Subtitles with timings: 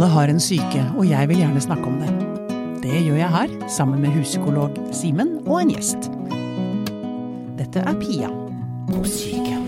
[0.00, 2.08] Alle har en syke, og jeg vil gjerne snakke om det.
[2.80, 6.06] Det gjør jeg her, sammen med huspsykolog Simen og en gjest.
[7.58, 8.30] Dette er Pia
[8.88, 9.58] på syke.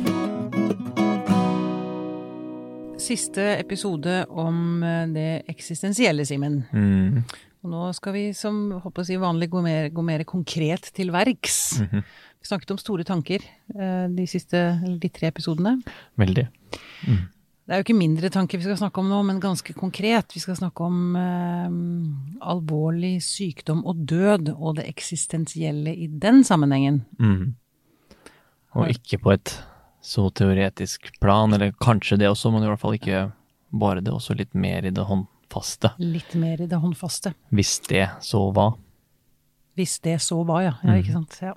[2.96, 6.62] Siste episode om eh, det eksistensielle, Simen.
[6.72, 7.28] Mm.
[7.60, 11.12] Og nå skal vi som håper å si, vanlig gå mer, gå mer konkret til
[11.12, 11.60] verks.
[11.84, 12.08] Mhm.
[12.40, 13.44] Vi snakket om store tanker
[13.76, 14.64] eh, de siste,
[14.96, 15.76] de tre episodene.
[16.16, 16.48] Veldig.
[17.72, 20.34] Det er jo ikke mindre tanker vi skal snakke om nå, men ganske konkret.
[20.36, 21.76] Vi skal snakke om eh,
[22.44, 26.98] alvorlig sykdom og død, og det eksistensielle i den sammenhengen.
[27.16, 27.54] Mm.
[28.76, 29.54] Og ikke på et
[30.04, 33.22] så teoretisk plan, eller kanskje det også, men i hvert fall ikke
[33.72, 35.94] bare det, også litt mer i det håndfaste.
[36.04, 37.32] Litt mer i det håndfaste.
[37.56, 38.74] Hvis det så hva.
[39.80, 40.74] Hvis det så var, ja.
[40.84, 41.40] ja ikke sant.
[41.40, 41.56] Ja.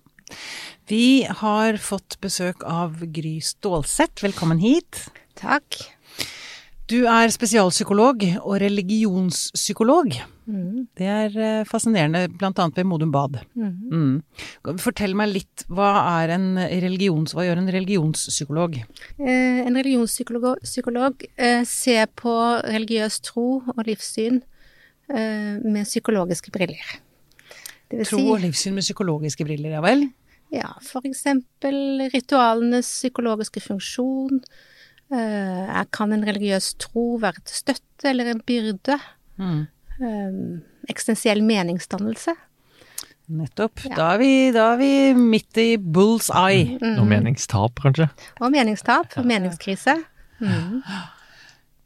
[0.88, 4.24] Vi har fått besøk av Gry Stålsett.
[4.24, 5.10] Velkommen hit.
[5.36, 5.84] Takk.
[6.86, 10.12] Du er spesialpsykolog og religionspsykolog.
[10.46, 10.84] Mm.
[10.94, 13.40] Det er eh, fascinerende, annet ved Modum Bad.
[13.58, 13.72] Mm.
[13.90, 14.76] Mm.
[14.84, 15.90] Fortell meg litt, hva
[16.22, 17.34] er en religions...
[17.34, 18.78] Hva gjør en religionspsykolog?
[19.18, 24.44] Eh, en religionspsykolog psykolog, eh, ser på religiøs tro og livssyn
[25.10, 26.94] eh, med psykologiske briller.
[27.90, 30.06] Det vil Tro og livssyn med psykologiske briller, ja vel?
[30.54, 34.44] Ja, for eksempel ritualenes psykologiske funksjon.
[35.14, 38.98] Eh, kan en religiøs tro være til støtte eller en byrde?
[39.38, 39.62] Mm.
[39.96, 40.60] Uh,
[40.92, 42.34] eksistensiell meningsdannelse.
[43.36, 43.82] Nettopp.
[43.88, 43.96] Ja.
[43.96, 46.78] Da, er vi, da er vi midt i bull's eye.
[46.82, 46.98] Mm.
[47.02, 48.10] Og meningstap, kanskje.
[48.42, 49.98] Og meningstap og meningskrise.
[50.42, 50.82] Mm.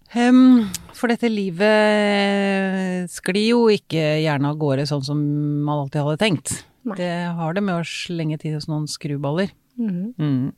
[0.10, 0.40] Um,
[0.98, 5.22] for dette livet sklir jo ikke gjerne av gårde sånn som
[5.68, 6.56] man alltid hadde tenkt.
[6.90, 6.98] Nei.
[6.98, 9.54] Det har det med å slenge til oss noen skruballer.
[9.80, 10.50] Mm.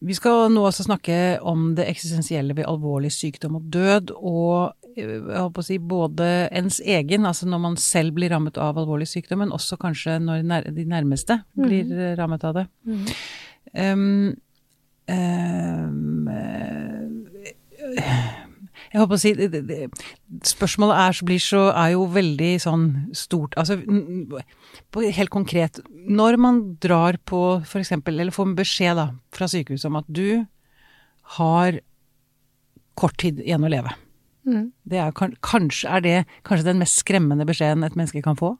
[0.00, 5.16] Vi skal nå også snakke om det eksistensielle ved alvorlig sykdom og død, og eh,
[5.16, 9.08] jeg på å si både ens egen, altså når man selv blir rammet av alvorlig
[9.08, 10.36] sykdom, men også kanskje når
[10.76, 12.16] de nærmeste blir mm.
[12.20, 12.66] rammet av det.
[12.84, 13.04] Mm.
[13.76, 14.34] Um,
[15.10, 18.45] um, eh,
[18.96, 19.78] jeg håper å si det, det,
[20.48, 22.86] Spørsmålet er, blir så, er jo veldig sånn
[23.16, 27.42] stort Altså på, helt konkret Når man drar på
[27.76, 30.46] eksempel, eller får en beskjed da, fra sykehuset om at du
[31.36, 31.80] har
[32.96, 33.90] kort tid igjen å leve.
[34.46, 34.70] Mm.
[34.88, 35.10] Det er,
[35.44, 36.14] kanskje, er det
[36.46, 38.54] kanskje den mest skremmende beskjeden et menneske kan få?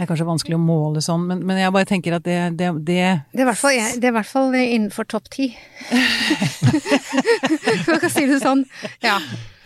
[0.00, 2.70] Det er kanskje vanskelig å måle sånn, men, men jeg bare tenker at det, det,
[2.88, 2.94] det
[3.34, 5.50] Det er i hvert fall, det er i hvert fall innenfor topp ti.
[7.84, 8.62] For å si det sånn.
[9.04, 9.18] Ja.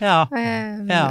[0.03, 0.17] Ja.
[0.27, 1.05] Um, Ja.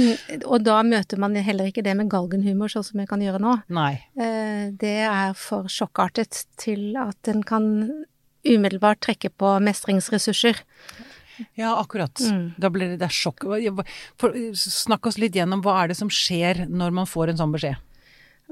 [0.50, 3.56] Og da møter man heller ikke det med galgenhumor, sånn som jeg kan gjøre nå.
[3.72, 3.94] Nei.
[4.12, 7.64] Uh, Det er for sjokkartet til at en kan
[8.44, 10.60] umiddelbart trekke på mestringsressurser.
[11.56, 12.20] Ja, akkurat.
[12.20, 12.52] Mm.
[12.60, 13.48] Da blir det, det er sjokk.
[14.20, 17.56] For, snakk oss litt gjennom hva er det som skjer når man får en sånn
[17.56, 17.80] beskjed?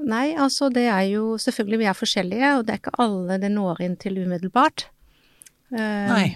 [0.03, 3.51] Nei, altså det er jo Selvfølgelig, vi er forskjellige, og det er ikke alle det
[3.53, 4.89] når inn til umiddelbart.
[5.71, 6.27] Eh, Nei.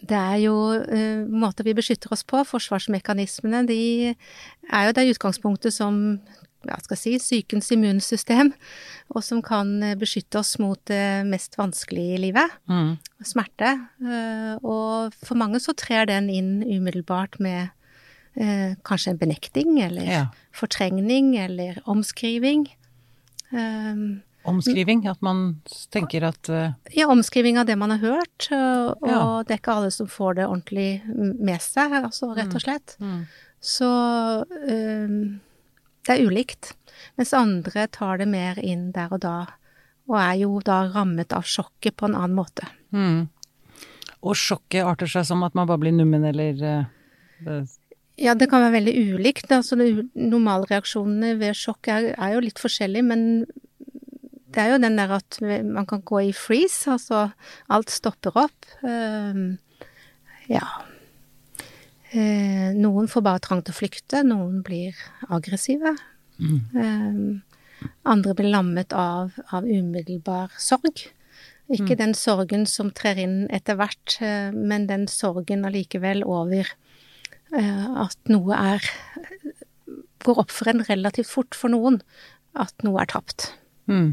[0.00, 2.40] Det er jo uh, måter vi beskytter oss på.
[2.48, 3.80] Forsvarsmekanismene de
[4.12, 6.20] er jo det utgangspunktet som
[6.64, 8.50] hva skal jeg si, sykens immunsystem,
[9.14, 12.98] og som kan eh, beskytte oss mot det mest vanskelige i livet, Mm.
[13.24, 13.70] smerte.
[13.96, 17.70] Uh, og for mange så trer den inn umiddelbart med
[18.36, 20.26] eh, kanskje en benekting, eller Ja.
[20.52, 22.68] fortrengning, eller omskriving.
[23.52, 25.60] Um, Omskriving, at man
[25.92, 29.74] tenker at eh, ja, omskriving av det man har hørt, og, og det er ikke
[29.74, 31.02] alle som får det ordentlig
[31.36, 32.94] med seg, altså rett og slett.
[33.00, 33.24] mm.
[33.60, 33.84] Så
[34.64, 35.40] øhm,
[36.08, 36.70] det er ulikt.
[37.18, 39.34] Mens andre tar det mer inn der og da,
[40.08, 42.64] og er jo da rammet av sjokket på en annen måte.
[42.96, 43.28] Mm.
[44.24, 47.68] Og sjokket arter seg som at man bare blir nummen eller det-
[48.20, 49.48] Ja, det kan være veldig ulikt.
[49.54, 53.24] Altså, normalreaksjonene ved sjokk er, er jo litt forskjellige, men
[54.50, 57.28] det er jo den der at man kan gå i freeze, altså
[57.72, 58.70] alt stopper opp.
[58.84, 59.56] Uh,
[60.50, 60.66] ja.
[62.10, 64.98] Uh, noen får bare trang til å flykte, noen blir
[65.30, 65.94] aggressive.
[66.40, 67.42] Ehm,
[68.08, 71.06] andre blir lammet av, av umiddelbar sorg.
[71.70, 76.66] Ikke den sorgen som trer inn etter hvert, eh, men den sorgen allikevel over
[77.52, 78.84] at noe er
[80.20, 82.02] Går opp for en relativt fort for noen
[82.60, 83.54] at noe er tapt.
[83.88, 84.10] mm.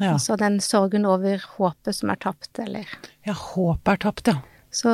[0.00, 0.12] Ja.
[0.16, 2.88] Altså den sorgen over håpet som er tapt, eller
[3.26, 4.40] ja, håpet er tapt, ja.
[4.74, 4.90] Så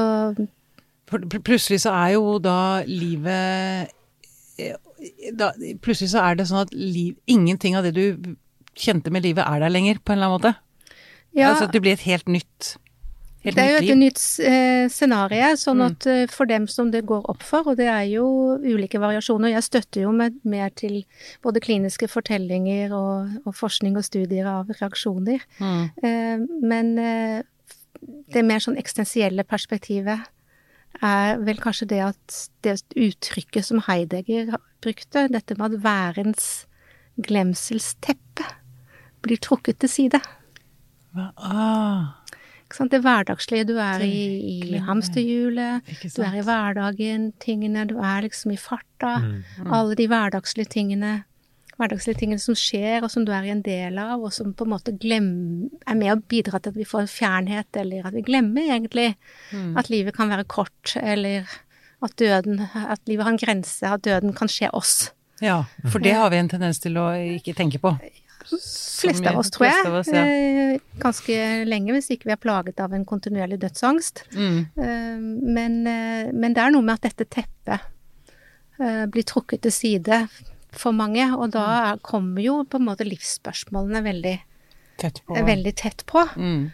[1.09, 3.89] plutselig så er jo da livet
[4.61, 4.77] eh,
[5.33, 5.51] da,
[5.81, 8.35] Plutselig så er det sånn at liv, ingenting av det du
[8.77, 10.53] kjente med livet er der lenger, på en eller annen måte.
[11.33, 12.75] ja, Altså at det blir et helt nytt
[13.43, 13.97] Helt Det er jo et liv.
[13.97, 15.87] nytt eh, scenario, sånn Mm.
[15.91, 19.55] at eh, for dem som det går opp for, og det er jo ulike variasjoner,
[19.55, 21.05] jeg støtter jo med, mer til
[21.43, 25.91] både kliniske fortellinger og, og forskning og studier av reaksjoner, Mm.
[26.03, 27.43] eh, men eh,
[28.33, 30.21] det mer sånn eksistensielle perspektivet
[31.03, 34.53] er vel kanskje det at det uttrykket som Heidegger
[34.83, 36.67] brukte, dette med at værens
[37.21, 38.45] glemselsteppe
[39.25, 40.21] blir trukket til side.
[41.15, 42.15] Hva- Ah?
[42.71, 43.67] Det hverdagslige.
[43.67, 45.83] Du er i, i hamsterhjulet,
[46.15, 49.17] du er i hverdagen, tingene, du er liksom i farta.
[49.25, 49.73] Mm.
[49.73, 51.25] Alle de hverdagslige tingene,
[51.81, 54.75] hverdagslige tingene som skjer, og som du er en del av, og som på en
[54.75, 58.23] måte glem, er med å bidra til at vi får en fjernhet, eller at vi
[58.27, 59.15] glemmer egentlig
[59.53, 59.77] Mm.
[59.77, 61.49] at livet kan være kort, eller
[62.03, 65.11] at døden, at livet har en grense, at døden kan skje oss.
[65.41, 67.97] Ja, for det har vi en tendens til å ikke tenke på.
[68.59, 69.87] Fleste av oss, tror jeg.
[70.01, 70.25] oss, ja.
[70.25, 71.37] eh, Ganske
[71.69, 74.25] lenge, hvis ikke vi er plaget av en kontinuerlig dødsangst.
[74.35, 74.59] Mm.
[74.77, 75.19] Eh,
[75.57, 77.81] Men, eh, men det er noe med at dette teppet
[79.13, 80.19] blir trukket til side
[80.73, 84.37] for mange, og da er, kommer jo på en måte livsspørsmålene veldig,
[85.03, 85.35] Tett på.
[85.45, 86.23] veldig tett på.
[86.37, 86.71] Mm.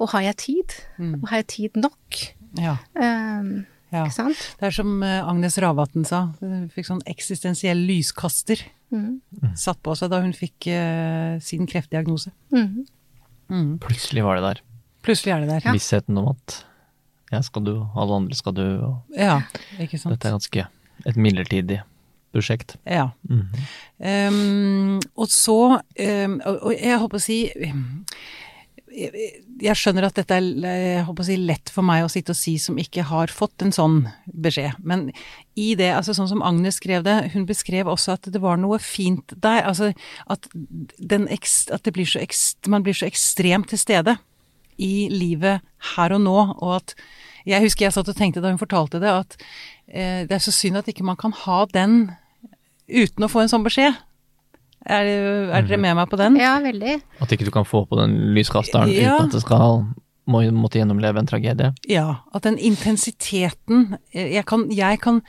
[0.00, 0.76] Og har jeg tid?
[0.98, 1.18] Mm.
[1.22, 2.22] Og har jeg tid nok?
[2.56, 3.42] Ja, Eh,
[3.90, 4.04] ja.
[4.04, 4.42] Ikke sant?
[4.60, 8.62] Det er som eh, Agnes Ravatn sa, hun fikk sånn eksistensiell lyskaster
[8.94, 9.54] mm.
[9.58, 12.32] satt på seg da hun fikk uh, sin kreftdiagnose.
[12.54, 12.82] Mm.
[13.50, 13.70] Mm.
[13.82, 14.64] Plutselig var det der.
[15.06, 15.68] Plutselig er det der.
[15.68, 15.74] Ja.
[15.74, 16.60] Vissheten om at
[17.30, 19.40] jeg skal dø, alle andre skal dø, og Ja,
[19.78, 20.16] ikke sant.
[20.16, 20.66] dette er ganske
[21.06, 21.80] et midlertidig
[22.34, 22.76] prosjekt.
[22.86, 23.10] Ja.
[23.28, 23.66] Mhm.
[23.98, 27.38] Ehm, og så um, og, jeg jeg håper å si
[28.90, 32.78] jeg, skjønner at dette er å si, lett for meg å sitte og si som
[32.80, 34.78] ikke har fått en sånn beskjed.
[34.82, 35.08] Men
[35.58, 38.80] i det, altså sånn som Agnes skrev det, hun beskrev også at det var noe
[38.82, 39.62] fint der.
[39.68, 39.92] Altså
[40.30, 44.16] at, ekst, at blir ekst, man blir så ekstremt til stede
[44.80, 45.64] i livet
[45.94, 46.38] her og nå.
[46.58, 46.96] Og at
[47.48, 49.36] Jeg husker jeg satt og tenkte da hun fortalte det, at
[49.88, 52.10] eh, det er så synd at ikke man kan ha den
[52.90, 53.96] uten å få en sånn beskjed.
[54.86, 55.04] Er,
[55.52, 56.38] er dere med meg på den?
[56.40, 57.00] Ja, veldig.
[57.20, 59.16] At ikke du kan få på den lyskasteren Ja.
[59.18, 59.84] uten at det skal
[60.30, 61.72] må, måtte gjennomleve en tragedie.
[61.90, 65.20] Ja, at den intensiteten jeg kan, jeg kan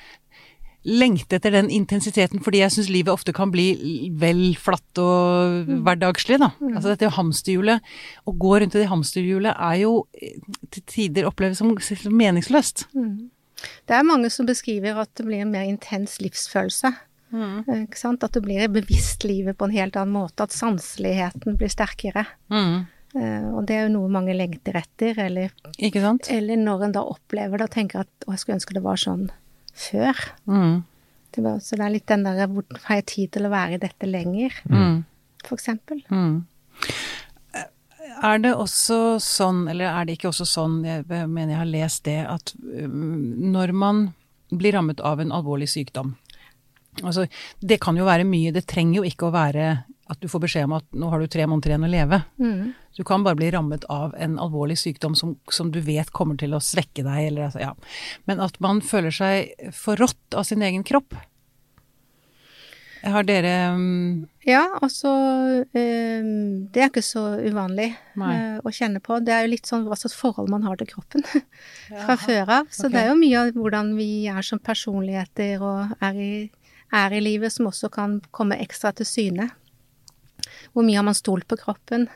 [0.87, 6.39] lengte etter den intensiteten fordi jeg syns livet ofte kan bli vel flatt og hverdagslig,
[6.41, 6.51] da.
[6.71, 7.83] Altså dette hamsterhjulet,
[8.25, 10.39] å gå rundt i det hamsterhjulet er jo eh,
[10.73, 12.87] til tider oppleves som som meningsløst.
[12.95, 13.29] Mhm.
[13.85, 16.89] Det er mange som beskriver at det blir en mer intens livsfølelse.
[17.31, 18.23] Ikke sant?
[18.23, 20.43] At du blir bevisst livet på en helt annen måte.
[20.43, 22.25] At sanseligheten blir sterkere.
[22.51, 22.85] Mm.
[23.15, 25.51] Uh, Og det er jo noe mange lengter etter, eller,
[26.31, 28.95] eller når en da opplever det og tenker at å, jeg skulle ønske det var
[29.01, 29.25] sånn
[29.75, 30.15] før.
[30.47, 30.77] Mm.
[31.35, 33.75] Det var, så det er litt den derre hvor har jeg tid til å være
[33.75, 35.03] i dette lenger, Mm.
[35.43, 36.01] for eksempel.
[36.11, 36.43] Mm.
[38.21, 42.03] Er det også sånn, eller er det ikke også sånn, jeg mener jeg har lest
[42.05, 44.01] det, at når man
[44.51, 46.15] blir rammet av en alvorlig sykdom
[46.99, 47.25] Altså,
[47.59, 49.71] det kan jo være mye, det trenger jo ikke å være
[50.11, 52.17] at du får beskjed om at nå har du tre måneder igjen å leve.
[52.41, 52.73] Mm.
[52.97, 56.51] Du kan bare bli rammet av en alvorlig sykdom som, som du vet kommer til
[56.51, 57.71] å svekke deg, eller altså, ja.
[58.27, 61.15] Men at man føler seg forrådt av sin egen kropp.
[63.01, 65.09] Har dere um, Ja, altså
[65.73, 66.21] eh,
[66.69, 69.17] Det er ikke så uvanlig eh, å kjenne på.
[69.25, 71.25] Det er jo litt sånn hva slags forhold man har til kroppen
[72.05, 72.69] fra før av.
[72.69, 72.93] Så okay.
[72.93, 76.33] det er jo mye av hvordan vi er som personligheter og er i,
[76.93, 79.49] er i livet, som også kan komme ekstra til syne.
[80.73, 82.07] Hvor mye har man stolt på kroppen?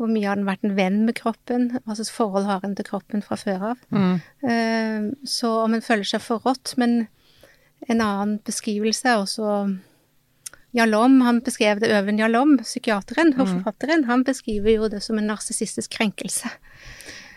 [0.00, 1.70] Hvor mye har den vært en venn med kroppen?
[1.84, 3.78] Hva slags forhold har en til kroppen fra før av?
[3.90, 7.08] mm, Eh, Så om en føler seg forrådt, men
[7.88, 9.78] en annen beskrivelse er også
[10.72, 15.26] Jalom, han beskrev det Øven Jalom, psykiateren og forfatteren, han beskriver jo det som en
[15.26, 16.48] narsissistisk krenkelse.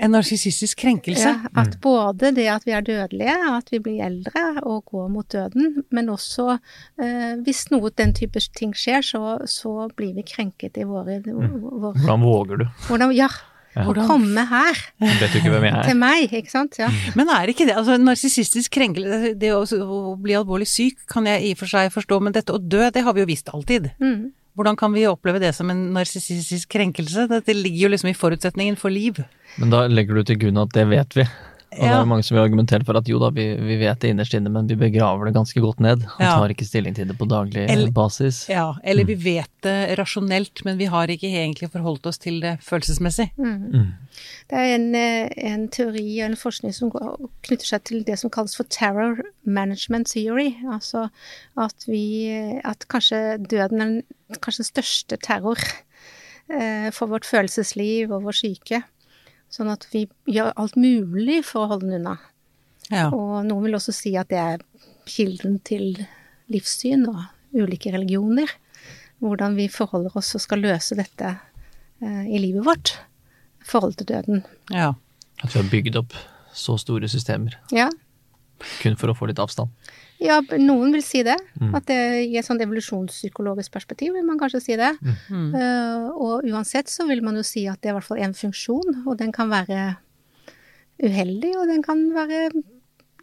[0.03, 1.29] En narsissistisk krenkelse?
[1.31, 5.27] Ja, at både det at vi er dødelige, at vi blir eldre og går mot
[5.31, 6.57] døden, men også
[7.00, 11.95] eh, hvis noe den type ting skjer, så, så blir vi krenket i våre, vår,
[12.03, 12.67] Hvordan våger du?
[12.89, 13.29] hvordan, Ja,
[13.74, 13.88] Ja.
[13.89, 16.75] å komme her Vet du ikke hvem jeg til meg, ikke sant?
[16.77, 16.91] Ja.
[17.17, 21.41] Men er ikke det altså narsissistisk krenkelse Det å, å bli alvorlig syk kan jeg
[21.48, 23.89] i og for seg forstå, men dette å dø, det har vi jo visst alltid.
[23.98, 24.29] Mm.
[24.53, 27.25] Hvordan kan vi oppleve det som en narsissistisk krenkelse?
[27.31, 29.17] Dette ligger jo liksom i forutsetningen for liv.
[29.57, 31.25] Men da legger du til grunn at det vet vi.
[31.77, 34.10] Og det er mange som vil argumentere for at jo da, vi, vi vet det
[34.13, 36.03] innerst inne, men vi begraver det ganske godt ned.
[36.06, 36.36] Og Ja.
[36.38, 38.48] tar ikke stilling til det på daglig Eller- basis.
[38.50, 42.60] Ja, eller vi vet det rasjonelt, men vi har ikke egentlig forholdt oss til det
[42.62, 43.32] følelsesmessig.
[43.38, 43.94] Mm.
[44.50, 48.20] Det er en, eh, en teori og en forskning som går- knytter seg til det
[48.20, 50.56] som kalles for terror management theory.
[50.72, 51.10] Altså
[51.58, 54.03] at vi At kanskje døden er den,
[54.42, 55.58] kanskje den største terror
[56.50, 58.84] eh, for vårt følelsesliv og vår syke.
[59.53, 62.17] Sånn at vi gjør alt mulig for å holde den unna.
[62.89, 63.07] Ja.
[63.13, 64.63] Og noen vil også si at det er
[65.10, 66.00] kilden til
[66.51, 67.22] livssyn og
[67.53, 68.50] ulike religioner.
[69.24, 71.29] Hvordan vi forholder oss og skal løse dette
[72.01, 72.95] eh, i livet vårt.
[73.63, 74.43] Forhold til døden.
[74.74, 74.93] ja.
[75.43, 76.13] At vi har bygd opp
[76.55, 77.88] så store systemer Ja,
[78.79, 79.74] kun for å få litt avstand.
[80.24, 81.38] Ja noen vil si det.
[81.60, 81.74] Mm.
[81.77, 84.94] At det i et sånn evolusjonspsykologisk perspektiv vil man kanskje si det.
[85.30, 85.50] Mm.
[85.53, 88.38] Uh, og uansett så vil man jo si at det er i hvert fall en
[88.38, 89.94] funksjon, og den kan være
[91.03, 92.48] uheldig, og den kan være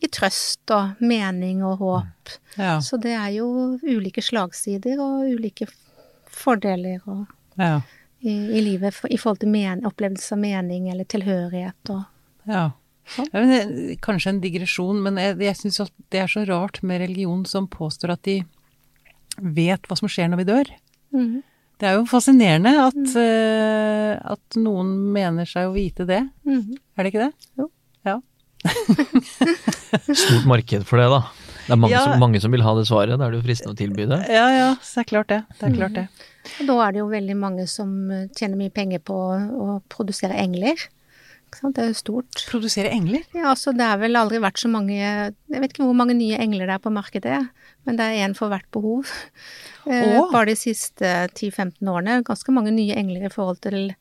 [0.00, 2.35] i trøst og mening og håp.
[2.57, 2.78] Ja.
[2.85, 3.49] Så det er jo
[3.85, 5.69] ulike slagsider og ulike
[6.30, 7.26] fordeler og,
[7.59, 7.80] Ja.
[8.21, 12.04] i, i livet for, i forhold til men, opplevelse av mening eller tilhørighet og
[12.49, 12.71] ja.
[13.19, 15.81] Ja, men kanskje en digresjon, men jeg, jeg syns
[16.12, 18.37] det er så rart med religion som påstår at de
[19.40, 20.71] vet hva som skjer når vi dør.
[21.17, 21.40] Mm.
[21.81, 26.21] Det er jo fascinerende at, eh, at noen mener seg å vite det.
[26.45, 26.76] Mm.
[26.95, 27.49] Er det ikke det?
[27.59, 27.71] Jo.
[28.07, 28.19] Ja.
[30.23, 31.23] Stort marked for det, da.
[31.67, 32.05] Det er mange, Ja.
[32.05, 33.17] som, mange som vil ha det svaret.
[33.17, 34.21] Da er det jo fristende å tilby det.
[34.33, 35.40] Ja, ja, så det er klart det.
[35.59, 36.07] Det er klart det.
[36.61, 40.38] Og da er det jo veldig mange som eh, tjener mye penger på å produsere
[40.40, 40.83] engler.
[41.61, 42.45] Det er jo stort.
[42.50, 43.23] Produsere engler?
[43.35, 46.38] Ja, altså det har vel aldri vært så mange Jeg vet ikke hvor mange nye
[46.38, 47.40] engler det er på markedet,
[47.87, 49.04] men det er én for hvert behov.
[49.87, 50.30] Og?
[50.33, 52.21] Bare de siste 10-15 årene.
[52.26, 53.92] Ganske mange nye engler i forhold til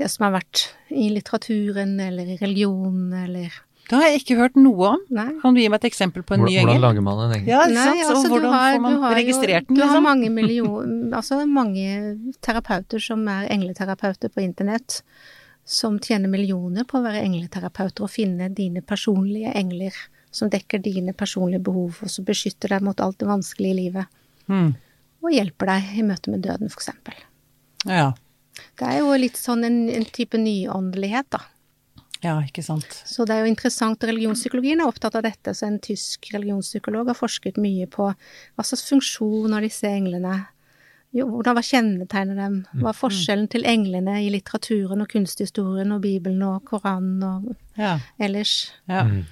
[0.00, 3.50] det som har vært i litteraturen eller i religion eller
[3.90, 5.00] Det har jeg ikke hørt noe om.
[5.10, 5.26] Nei.
[5.42, 7.48] Kan du gi meg et eksempel på en Hvordan, ny hvordan lager man en engel?
[7.50, 8.04] Ja, Nei, sant?
[8.04, 10.02] altså, og du hvordan har- får man har jo- den, Du har liksom?
[10.04, 15.02] mange million, altså mange terapeuter som er engleterapeuter på internett,
[15.70, 19.94] som tjener millioner på å være engleterapeuter og finne dine personlige engler
[20.34, 24.16] som dekker dine personlige behov, og som beskytter deg mot alt det vanskelige i livet,
[24.50, 24.74] Mm.
[25.22, 27.14] og hjelper deg i møte med døden, eksempel.
[27.86, 28.12] Ja.
[28.78, 31.40] Det er jo litt sånn en, en type nyåndelighet, da.
[32.22, 32.86] ja, ikke sant.
[33.06, 35.54] Så det er jo interessant, og religionspsykologien er opptatt av dette.
[35.54, 40.46] Så en tysk religionspsykolog har forsket mye på hva slags funksjon har disse englene.
[41.12, 42.56] Jo, hvordan, hva kjennetegnet dem?
[42.78, 47.98] Hva er forskjellen til englene i litteraturen og kunsthistorien og Bibelen og Koranen og Ja.
[48.18, 48.70] ellers?
[48.88, 49.02] ja.
[49.04, 49.24] Mm.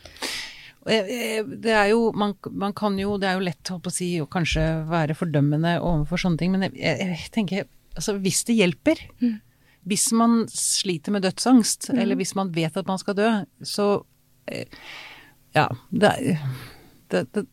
[0.89, 4.19] Jeg- jeg- Det er jo man, man kan jo Det er jo lett å si
[4.19, 8.97] å kanskje være fordømmende overfor sånne ting, men jeg, jeg, tenker altså hvis det hjelper
[9.87, 14.05] Hvis man sliter med dødsangst, eller hvis man vet at man skal dø, så
[14.49, 14.65] eh,
[15.55, 15.69] Ja.
[15.93, 16.39] Det,
[17.11, 17.47] det, det,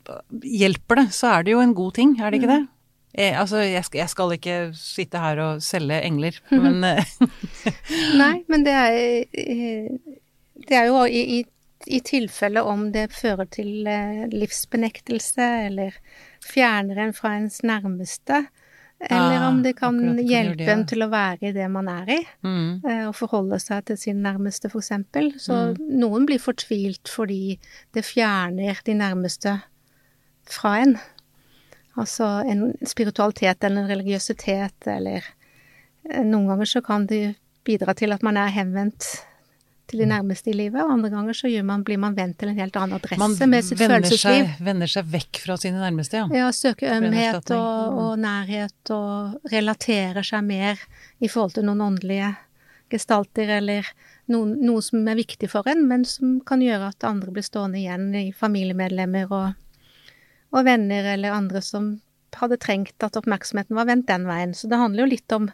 [0.43, 2.67] hjelper det, så er det jo en god ting, er det ikke det?
[3.17, 7.11] Eh, altså, jeg skal, jeg skal ikke sitte her og selge engler, men eh,
[8.21, 8.97] Nei, men det er,
[9.31, 10.17] eh,
[10.67, 11.39] det er jo i, i,
[11.87, 15.95] i tilfelle om det fører til eh, livsbenektelse, eller
[16.43, 18.43] fjerner en fra ens nærmeste,
[19.05, 20.73] eller Ah, om det kan akkurat, hjelpe det, ja.
[20.73, 23.99] en til å være i det man er i, mm, eh, og forholde seg til
[23.99, 25.33] sin nærmeste, eksempel.
[25.39, 27.57] Så noen blir fortvilt fordi
[27.95, 29.57] det fjerner de nærmeste
[30.47, 30.95] fra en.
[31.97, 35.23] Altså en spiritualitet eller en religiøsitet, eller
[36.09, 37.35] eh, Noen ganger så kan det
[37.65, 39.07] bidra til at man er henvendt
[39.85, 42.57] til de nærmeste i livet, og andre ganger så man, blir man vendt til en
[42.57, 44.47] helt annen adresse man med sitt følelsesliv.
[44.57, 46.29] Man vender seg vekk fra sine nærmeste, ja.
[46.33, 47.99] Ja, søker ømhet og, Mm.
[48.01, 50.81] og nærhet og relaterer seg mer
[51.21, 52.35] i forhold til noen åndelige
[52.89, 53.85] gestalter eller
[54.27, 57.77] noen, noe som er viktig for en, men som kan gjøre at andre blir stående
[57.77, 59.53] igjen i familiemedlemmer og,
[60.55, 61.91] og venner eller andre som
[62.35, 64.53] hadde trengt at oppmerksomheten var vendt den veien.
[64.55, 65.49] Så det handler jo litt om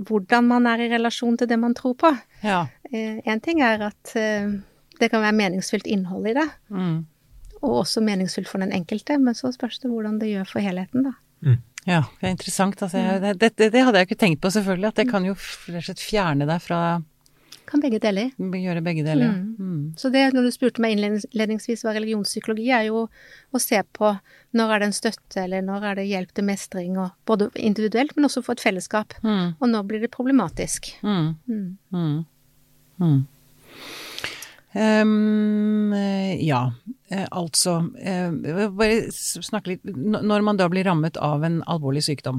[0.00, 2.10] hvordan man er i relasjon til det man tror på.
[2.44, 2.66] ja.
[2.90, 4.48] Én ting er at eh,
[4.98, 7.04] det kan være meningsfylt innhold i det, Mm.
[7.62, 11.04] og også meningsfylt for den enkelte, men så spørs det hvordan det gjør for helheten,
[11.04, 11.12] da.
[11.86, 12.82] Ja, det er interessant.
[12.82, 14.88] Altså, jeg, det, det, det hadde jeg ikke tenkt på, selvfølgelig.
[14.90, 16.80] At det kan jo rett og slett fjerne deg fra
[17.68, 18.30] Kan begge deler.
[18.36, 19.26] Gjøre begge deler.
[19.30, 19.32] ja.
[19.60, 19.94] Mm.
[19.96, 23.06] Så det, når du spurte meg innledningsvis hva religionspsykologi er, jo
[23.52, 24.12] å se på
[24.56, 28.16] når er det en støtte, eller når er det hjelp til mestring, og både individuelt,
[28.16, 29.14] men også for et fellesskap.
[29.22, 29.58] Mm.
[29.60, 30.92] Og når blir det problematisk.
[31.02, 31.34] Mm.
[31.46, 31.68] Mm.
[31.94, 32.16] Mm.
[33.00, 33.20] Mm.
[34.72, 36.72] Eh, ja,
[37.08, 38.30] eh, altså eh,
[38.70, 42.38] Bare snakke litt Når man da blir rammet av en alvorlig sykdom,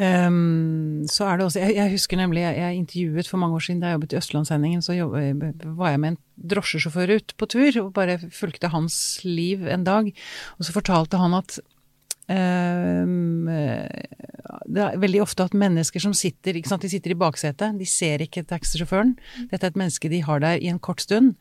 [0.00, 3.64] Ehm, så er det også Jeg, jeg husker nemlig jeg, jeg intervjuet for mange år
[3.66, 6.18] siden da jeg jobbet i Østlandssendingen, så jobbet, var jeg med en
[6.54, 10.08] drosjesjåfør ut på tur og bare fulgte hans liv en dag.
[10.56, 11.58] Og så fortalte han at
[12.32, 13.44] um,
[14.72, 17.88] det er veldig ofte at mennesker som sitter ikke sant, de sitter i baksetet, de
[17.88, 19.18] ser ikke taxisjåføren.
[19.50, 21.34] Dette er et menneske de har der i en kort stund.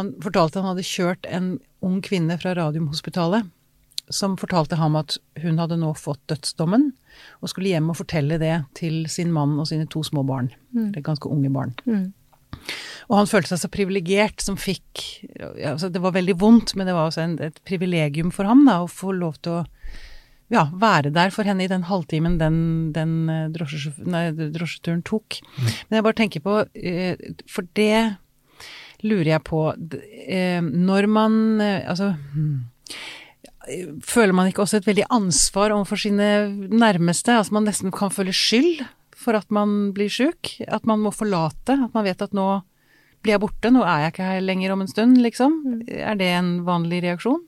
[0.00, 3.52] Han fortalte han hadde kjørt en ung kvinne fra Radiumhospitalet
[4.12, 6.90] som fortalte ham at hun hadde nå fått dødsdommen,
[7.40, 10.50] og skulle hjem og fortelle det til sin mann og sine to små barn.
[10.74, 11.74] Eller ganske unge barn.
[11.86, 12.12] Mm.
[13.10, 16.88] Og han følte seg så privilegert som fikk ja, altså Det var veldig vondt, men
[16.88, 19.62] det var også en, et privilegium for ham da, å få lov til å
[20.52, 22.58] ja, være der for henne i den halvtimen den,
[22.94, 25.40] den eh, nei, drosjeturen tok.
[25.88, 27.16] Men jeg bare tenker på eh,
[27.50, 28.20] For det
[29.04, 31.34] lurer jeg på eh, Når man
[31.64, 32.60] Altså hmm,
[34.04, 36.28] Føler man ikke også et veldig ansvar overfor sine
[36.68, 37.32] nærmeste?
[37.38, 38.84] Altså man nesten kan føle skyld
[39.16, 40.54] for at man blir sjuk?
[40.68, 41.78] At man må forlate?
[41.86, 42.48] At man vet at nå
[43.24, 45.54] blir jeg borte, nå er jeg ikke her lenger om en stund, liksom?
[45.88, 47.40] Er det en vanlig reaksjon?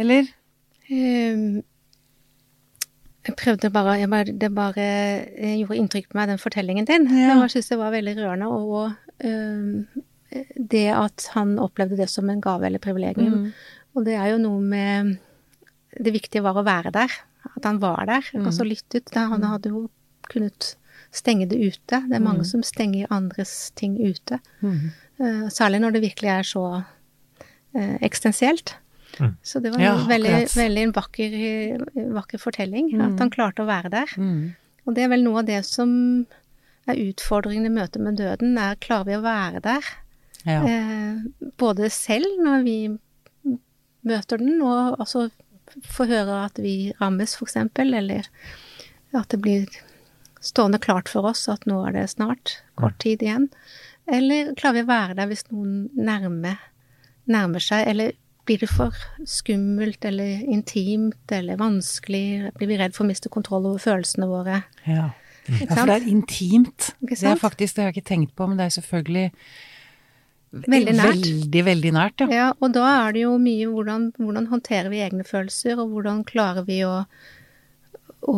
[0.00, 0.26] Eller?
[0.90, 1.62] Um,
[3.22, 4.86] Jeg prøvde bare, jeg bare Det bare
[5.38, 7.06] gjorde inntrykk på meg, den fortellingen din.
[7.14, 7.36] Ja.
[7.44, 8.48] Jeg synes det var veldig rørende.
[8.50, 9.86] Og ehm,
[10.56, 13.44] det at han opplevde det som en gave eller privilegium.
[13.44, 13.52] Mm.
[13.94, 15.18] Og det er jo noe med
[16.02, 17.10] Det viktige var å være der.
[17.56, 18.22] At han var der.
[18.32, 18.46] Mm.
[18.48, 19.10] Altså lyttet.
[19.14, 19.90] Han hadde jo
[20.32, 20.74] kunnet
[21.12, 21.98] stenge det ute.
[22.08, 22.48] Det er mange Mm.
[22.48, 24.38] som stenger andres ting ute.
[24.64, 26.62] Eh, Særlig når det virkelig er så
[27.74, 28.74] uh, eksistensielt.
[29.20, 29.36] Mm.
[29.42, 31.32] Så det var Ja, en veldig, veldig en vakker,
[32.14, 32.88] vakker fortelling.
[32.94, 33.00] Mm.
[33.12, 34.06] At han klarte å være der.
[34.16, 34.54] Mm.
[34.86, 36.26] Og det er vel noe av det som
[36.88, 39.82] er utfordringen i møte med døden, er klarer vi å være der?
[40.46, 40.62] Ja.
[40.64, 42.78] Uh, både selv når vi
[44.08, 45.28] møter den, og også
[45.88, 48.28] får høre at vi rammes, eksempel, eller
[49.16, 49.80] at det blir
[50.42, 53.48] stående klart for oss at nå er det snart, kort tid igjen.
[54.10, 56.58] Eller klarer vi å være der hvis noen nærmer,
[57.30, 58.16] nærmer seg, eller
[58.48, 58.96] blir det for
[59.28, 62.52] skummelt eller intimt eller vanskelig?
[62.58, 64.64] Blir vi redd for å miste kontroll over følelsene våre?
[64.82, 65.12] Ja.
[65.50, 66.92] Ja, for det er intimt.
[67.02, 69.24] Det er faktisk, det har jeg ikke tenkt på, men det er selvfølgelig
[70.52, 71.22] Veldig nært.
[71.24, 72.26] Veldig, veldig nært, ja.
[72.36, 76.20] Ja, og da er det jo mye hvordan, hvordan håndterer vi egne følelser, og hvordan
[76.28, 77.06] klarer vi å,
[78.28, 78.36] å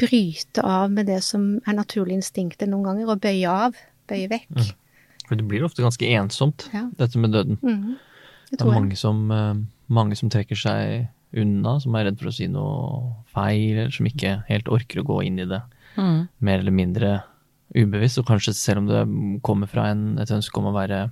[0.00, 3.78] bryte av med det som er naturlige instinkter noen ganger, og bøye av,
[4.10, 4.72] bøye vekk.
[5.28, 6.88] For det blir ofte ganske ensomt, Ja.
[6.98, 7.58] dette med døden.
[7.62, 7.96] Mm.
[8.50, 9.54] Det Det er mange som, eh,
[9.88, 14.06] mange som trekker seg unna, som er redd for å si noe feil, eller som
[14.06, 15.62] ikke helt orker å gå inn i det.
[15.96, 16.28] Mm.
[16.40, 17.22] Mer eller mindre
[17.76, 19.02] ubevisst, og kanskje selv om det
[19.46, 21.08] kommer fra en, et ønske om å være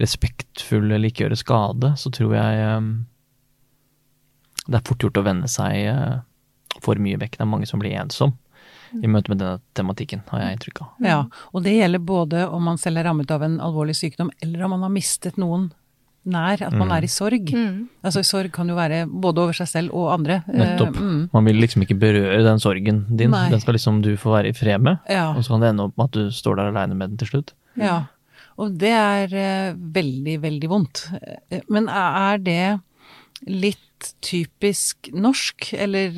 [0.00, 2.88] respektfull eller ikke gjøre skade, så tror jeg eh,
[4.64, 6.16] det er fort gjort å vende seg eh,
[6.82, 7.38] for mye vekk.
[7.38, 8.34] Det er mange som blir ensom
[9.02, 10.90] i møte med denne tematikken, har jeg inntrykk av.
[11.02, 14.62] Ja, og det gjelder både om man selv er rammet av en alvorlig sykdom, eller
[14.62, 15.72] om man har mistet noen
[16.26, 16.92] nær, at man Mm.
[16.96, 17.50] er i sorg.
[17.52, 17.88] Mm.
[18.04, 20.42] Altså sorg kan jo være både over seg selv og andre.
[20.48, 20.96] Nettopp.
[20.96, 21.28] Eh, mm.
[21.32, 23.30] Man vil liksom ikke berøre den sorgen din.
[23.30, 23.50] Nei.
[23.50, 24.98] Den skal liksom du få være i fred med.
[25.08, 27.16] Ja, Og så kan det ende opp med at du står der aleine med den
[27.18, 27.52] til slutt.
[27.76, 28.06] ja.
[28.56, 31.08] Og det er eh, veldig, veldig vondt.
[31.50, 32.80] Eh, Men er det
[33.48, 36.14] litt typisk norsk, eller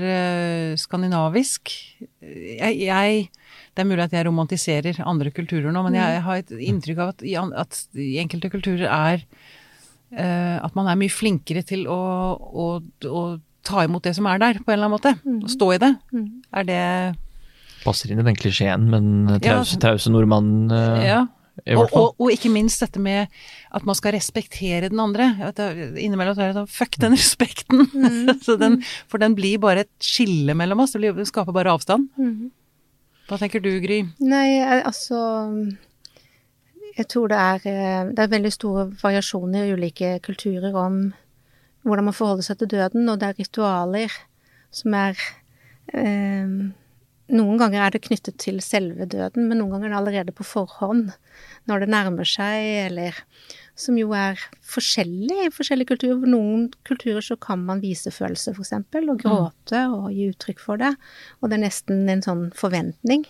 [0.77, 1.73] skandinavisk?
[2.21, 3.29] Jeg, jeg
[3.77, 7.09] Det er mulig at jeg romantiserer andre kulturer nå, men jeg har et inntrykk av
[7.15, 7.25] at
[7.61, 9.25] at i enkelte kulturer er
[10.15, 11.99] at man er mye flinkere til å,
[12.39, 12.67] å,
[13.11, 13.23] å
[13.67, 15.15] ta imot det som er der, på en eller annen måte.
[15.47, 15.93] Å stå i det.
[16.15, 16.27] Mm.
[16.55, 16.83] Er det
[17.87, 19.61] Passer inn i den klisjeen, men Ja.
[19.63, 19.79] trause,
[20.75, 21.27] eh, Ja.
[21.67, 22.03] i Og, hvert fall.
[22.03, 23.29] og, og ikke minst dette med
[23.73, 25.29] at man skal respektere den andre.
[25.97, 27.87] Innimellom så er det sånn fuck den respekten.
[28.47, 30.93] så den, for den blir bare et skille mellom oss.
[30.93, 32.09] Det, blir, det skaper bare avstand.
[32.19, 32.51] Mhm.
[33.27, 34.05] Hva tenker du, Gry?
[34.23, 35.19] Nei, altså
[36.97, 41.13] Jeg tror det er, eh, det er veldig store variasjoner i ulike kulturer om
[41.87, 44.17] hvordan man forholder seg til døden, og det er ritualer
[44.75, 45.21] som er
[45.95, 46.73] eh,
[47.27, 50.45] Noen ganger er det knyttet til selve døden, men noen ganger er det allerede på
[50.47, 51.09] forhånd,
[51.67, 53.19] når det nærmer seg, eller
[53.77, 56.17] Som jo er forskjellig i forskjellige kulturer.
[56.23, 60.63] For noen kulturer så kan man vise følelser, for eksempel, og gråte og gi uttrykk
[60.65, 60.95] for det.
[61.43, 63.27] Og det er nesten en sånn forventning.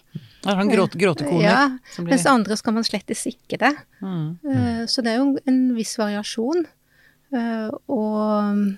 [0.47, 1.43] Er han gråte, gråtekone.
[1.43, 1.65] Ja,
[1.99, 3.73] blir- mens andre skal man slettes ikke det.
[4.01, 4.39] Mm.
[4.47, 6.65] Uh, Så det er jo en viss variasjon.
[7.35, 8.77] Uh, Og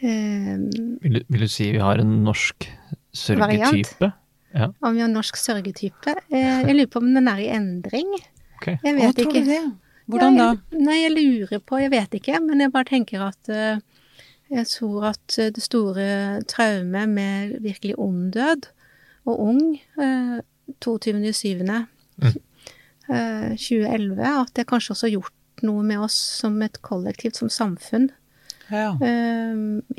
[0.00, 0.56] eh,
[1.02, 2.68] Vil, du- vil du si vi har en norsk
[3.12, 4.12] sørgetype?
[4.54, 8.14] Ja, om vi har norsk sørgetype eh, Jeg lurer på om den er i endring.
[8.62, 8.78] Okay.
[8.82, 9.42] Jeg vet tror ikke.
[9.44, 9.60] du det?
[10.08, 10.46] Hvordan da?
[10.72, 13.78] Jeg, nei, jeg lurer på, jeg vet ikke, men jeg bare tenker at eh,
[14.48, 16.06] jeg tror at eh, det store
[16.48, 18.62] traumet med virkelig ond død,
[19.28, 19.60] og ung,
[20.00, 20.38] eh,
[20.80, 21.84] 22.7.
[22.18, 22.32] Mm.
[23.12, 25.34] eh, 2011, at det kanskje også har gjort
[25.66, 28.08] noe med oss som et kollektivt, som samfunn,
[28.70, 28.92] Ja.
[29.00, 29.02] i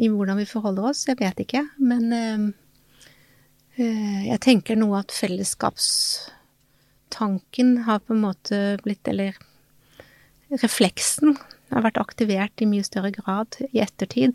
[0.07, 1.07] hvordan vi forholder oss.
[1.07, 2.11] Jeg vet ikke, men
[3.75, 9.33] jeg tenker noe at fellesskapstanken har på en måte blitt, eller
[10.51, 11.37] refleksen
[11.71, 14.33] har vært aktivert i mye større grad i ettertid.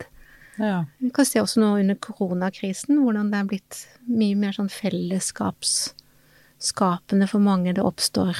[0.57, 0.85] Ja.
[1.03, 7.27] Vi kan se også nå under koronakrisen hvordan det er blitt mye mer sånn fellesskapsskapende
[7.27, 7.73] for mange.
[7.75, 8.35] Det oppstår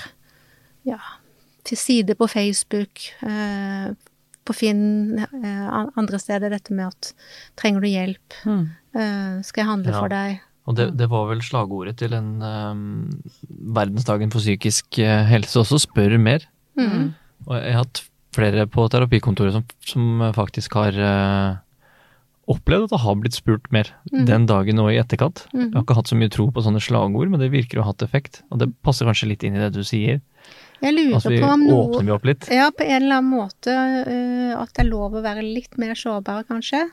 [0.88, 1.00] ja,
[1.68, 2.94] til side på Facebook,
[3.26, 3.92] eh,
[4.46, 7.14] på Finn, eh, andre steder, dette med at
[7.58, 8.66] trenger du hjelp, Mm.
[8.96, 10.00] eh, skal jeg handle Ja.
[10.00, 10.40] for deg?
[10.68, 13.10] Og det, det var vel slagordet til den um,
[13.74, 16.40] verdensdagen for psykisk eh, helse også, spør mer.
[16.78, 17.14] Mm.
[17.46, 18.04] Og jeg har hatt
[18.36, 21.62] flere på terapikontoret som, som faktisk har uh,
[22.52, 24.26] opplevd at det har blitt spurt mer mm.
[24.30, 25.46] den dagen og i etterkant.
[25.54, 25.70] Mhm.
[25.70, 27.94] Jeg har ikke hatt så mye tro på sånne slagord, men det virker å ha
[27.94, 28.44] hatt effekt.
[28.52, 30.22] Og det passer kanskje litt inn i det du sier.
[30.84, 32.46] Jeg lurer Altså vi på om noe åpner vi opp litt.
[32.54, 35.96] Ja, på en eller annen måte uh, at det er lov å være litt mer
[35.98, 36.84] sårbar, kanskje.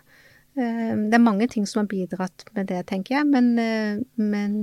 [0.57, 4.55] Uh, det er mange ting som har bidratt med det, tenker jeg, men, men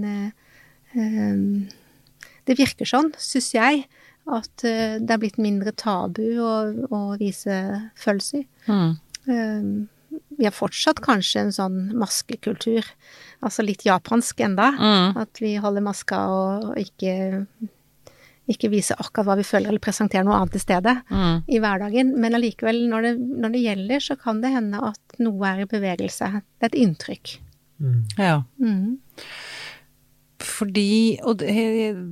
[2.50, 3.84] det virker sånn, syns jeg,
[4.28, 6.52] at eh, det er blitt mindre tabu å,
[6.92, 7.56] å vise
[7.98, 8.44] følelser.
[8.68, 8.92] Mm.
[9.30, 12.86] Eh, vi har fortsatt kanskje en sånn maskekultur,
[13.46, 14.72] altså litt japansk enda.
[14.78, 15.18] Mm.
[15.22, 17.46] At vi holder maska og ikke,
[18.50, 21.44] ikke viser akkurat hva vi føler, eller presenterer noe annet i stedet Mm.
[21.48, 22.16] i hverdagen.
[22.18, 25.70] Men allikevel, når det, når det gjelder, så kan det hende at noe er i
[25.70, 26.32] bevegelse.
[26.60, 27.38] Det er et inntrykk.
[28.18, 28.42] Ja.
[28.60, 28.98] Mm.
[30.50, 31.54] Fordi Og det,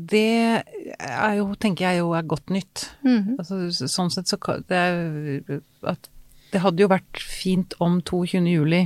[0.10, 0.64] det
[1.00, 2.90] er jo, tenker jeg jo, er godt nytt.
[3.04, 3.38] Mhm.
[3.40, 6.10] Altså, sånn sett så det er at
[6.54, 8.46] det hadde jo vært fint om 22.
[8.48, 8.86] juli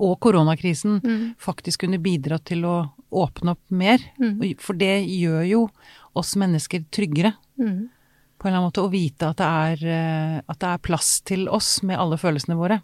[0.00, 1.34] og koronakrisen Mm.
[1.36, 3.98] faktisk kunne bidra til å åpne opp mer.
[4.18, 4.56] Mm.
[4.58, 5.70] For det gjør jo
[6.16, 7.90] oss mennesker tryggere, Mm.
[8.38, 8.80] på en eller annen måte.
[8.80, 12.56] Å vite at det er, eh, at det er plass til oss med alle følelsene
[12.56, 12.80] våre.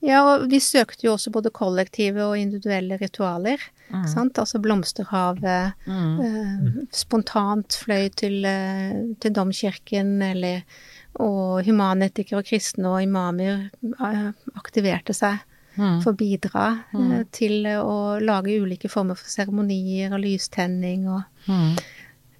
[0.00, 3.58] Ja, og vi søkte jo også både kollektive og individuelle ritualer.
[3.92, 4.06] Mm.
[4.08, 4.38] Sant?
[4.38, 6.20] Altså blomsterhavet, Mm.
[6.24, 10.62] eh, spontant fløy til, eh, til domkirken, eller
[11.16, 13.70] Og humanetikere og kristne og imamer
[14.00, 15.38] eh, aktiverte seg
[15.76, 16.02] Mm.
[16.02, 17.30] for å bidra eh, Mm.
[17.32, 21.78] til å lage ulike former for seremonier og lystenning og Mm.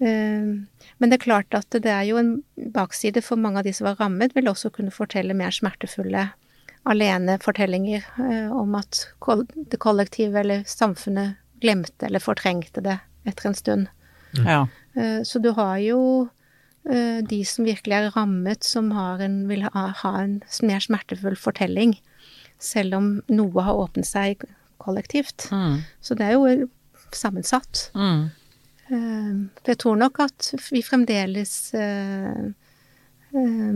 [0.00, 0.66] eh,
[1.00, 3.84] Men det er klart at det er jo en bakside for mange av de som
[3.86, 6.32] var rammet, vil også kunne fortelle mer smertefulle
[6.84, 13.54] alenefortellinger eh, om at kol- det kollektive eller samfunnet glemte eller fortrengte det etter en
[13.56, 13.86] stund.
[14.36, 14.66] Ja.
[14.96, 16.28] Eh, Så du har jo
[16.90, 21.36] eh, de som virkelig er rammet, som har en, vil ha, ha en mer smertefull
[21.40, 21.96] fortelling,
[22.60, 24.44] selv om noe har åpnet seg
[24.84, 25.48] kollektivt.
[25.52, 25.78] Mm.
[26.04, 26.68] Så det er jo
[27.14, 27.88] sammensatt.
[27.96, 28.26] Mm.
[28.90, 29.32] Eh,
[29.70, 32.44] jeg tror nok at vi fremdeles eh,
[33.32, 33.72] eh,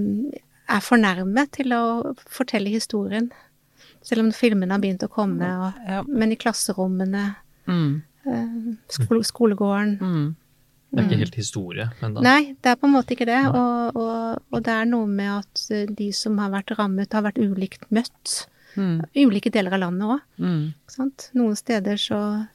[0.68, 3.30] er fornærmet til å fortelle historien.
[4.02, 6.02] Selv om filmene har begynt å komme, og, Ja.
[6.06, 8.02] men i klasserommene, Mm.
[8.26, 10.36] eh, skole, skolegården Mm.
[10.90, 13.44] Det er ikke helt historie, men da Nei, det er på en måte ikke det.
[13.52, 17.22] Og, og, og det er noe med at eh, de som har vært rammet, har
[17.22, 18.46] vært ulikt møtt.
[18.74, 19.02] Mm.
[19.14, 20.20] Ulike deler av landet òg.
[20.38, 20.72] Mm.
[21.34, 22.48] Noen steder så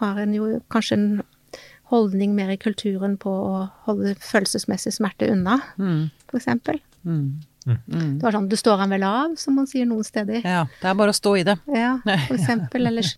[0.00, 1.22] har en jo kanskje en
[1.90, 6.10] holdning mer i kulturen på å holde følelsesmessig smerte unna, Mm.
[6.26, 6.80] for eksempel.
[7.04, 7.42] Mm.
[7.66, 8.18] Mm.
[8.18, 10.42] Det var sånn 'du står han vel av', som man sier noen steder.
[10.44, 11.58] Ja, det er bare å stå i det.
[11.66, 12.86] Ja, for eksempel.
[12.86, 13.16] Ellers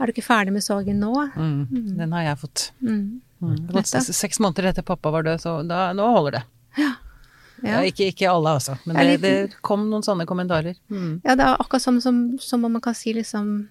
[0.00, 1.12] er du ikke ferdig med sorgen nå?
[1.36, 1.96] Mm.
[1.96, 2.70] Den har jeg fått.
[2.82, 3.20] Mm.
[3.42, 3.84] Mm.
[3.84, 6.42] Seks måneder etter pappa var død, så da, nå holder det.
[6.78, 6.92] Ja.
[7.64, 10.74] Ja, ikke, ikke alle, altså, men Det det, litt- det kom noen sånne kommentarer.
[10.90, 11.20] Mm.
[11.24, 13.68] ja, det er akkurat som, som, som om man kan si liksom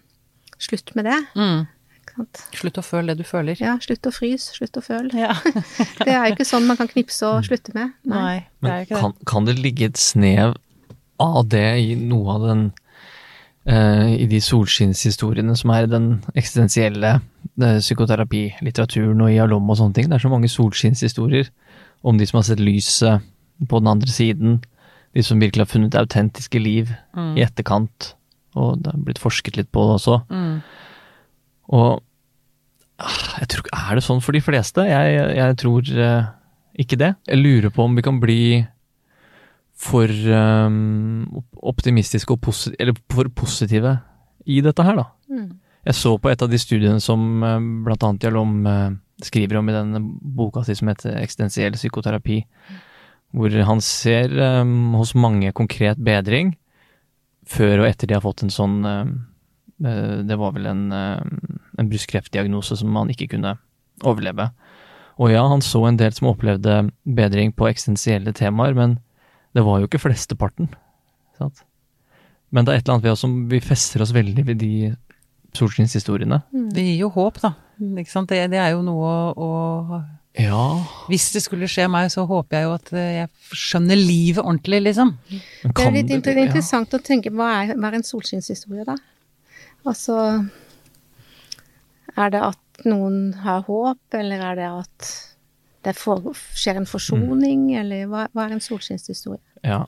[0.57, 1.19] slutt med det.
[1.36, 1.67] Mm.
[2.15, 2.41] Sant?
[2.54, 3.58] Slutt å føle det du føler.
[3.62, 5.10] Ja, slutt å fryse, slutt å føle.
[5.17, 5.34] Ja.
[6.06, 7.93] Det er jo ikke sånn man kan knipse og slutte med.
[8.06, 9.02] Nei, det er jo ikke det.
[9.02, 10.54] kan, kan det ligge et snev
[11.23, 12.63] av det i noe av den
[13.65, 17.15] eh, I de solskinnshistoriene som er den eksistensielle
[17.62, 20.10] eh, psykoterapilitteraturen og i Alom og sånne ting.
[20.12, 21.49] Det er så mange solskinnshistorier
[22.04, 23.23] om de som har sett lyset
[23.69, 24.58] på den andre siden.
[25.13, 27.36] De som virkelig har funnet autentiske liv Mm.
[27.38, 28.15] i etterkant.
[28.58, 30.15] Og det har blitt forsket litt på det også.
[30.34, 30.62] Mm.
[31.71, 32.02] Og
[32.99, 34.86] ah, jeg tror, er det sånn for de fleste?
[34.89, 36.32] Jeg, jeg tror eh,
[36.84, 37.13] ikke det.
[37.30, 38.43] Jeg lurer på om vi kan bli
[39.84, 41.26] for um,
[41.65, 43.97] optimistiske og posi eller for positive
[44.45, 45.08] i dette her, da.
[45.32, 45.49] Mm.
[45.84, 47.58] Jeg så på et av de studiene som bl.a.
[47.88, 48.91] blant annet Jalom eh,
[49.23, 49.99] skriver om i denne
[50.38, 52.39] boka si som heter Eksistensiell psykoterapi,
[53.36, 56.54] hvor han ser um, hos mange konkret bedring
[57.49, 59.13] før og etter de har fått en sånn eh, eh,
[59.81, 61.21] Det var vel en, eh,
[61.79, 63.55] en brystkreftdiagnose som han ikke kunne
[64.03, 64.51] overleve.
[65.21, 68.97] Og ja, han så en del som opplevde bedring på eksistensielle temaer, men
[69.53, 70.71] det var jo ikke flesteparten.
[71.38, 71.63] Sant?
[72.53, 74.73] Men det er et eller annet ved oss som vi fester oss veldig ved de
[75.57, 76.41] solskinnshistoriene.
[76.53, 76.67] Mm.
[76.73, 77.53] Det gir jo håp, da.
[77.81, 78.29] Ikke sant?
[78.29, 79.47] Det, det er jo noe å,
[79.97, 80.01] å
[80.39, 80.59] Ja
[81.09, 84.81] Hvis det skulle skje meg, så håper jeg jo at eh, jeg skjønner livet ordentlig,
[84.88, 85.15] liksom.
[85.29, 86.45] Det er litt det- inter ja.
[86.47, 88.97] interessant å tenke hva er, hva er en solskinnshistorie, da?
[89.85, 90.17] Altså
[92.17, 95.09] Er det at noen har håp, eller er det at
[95.83, 97.79] det for, skjer en forsoning, Mm.
[97.81, 99.41] eller hva, hva er en solskinnshistorie?
[99.63, 99.83] Ja.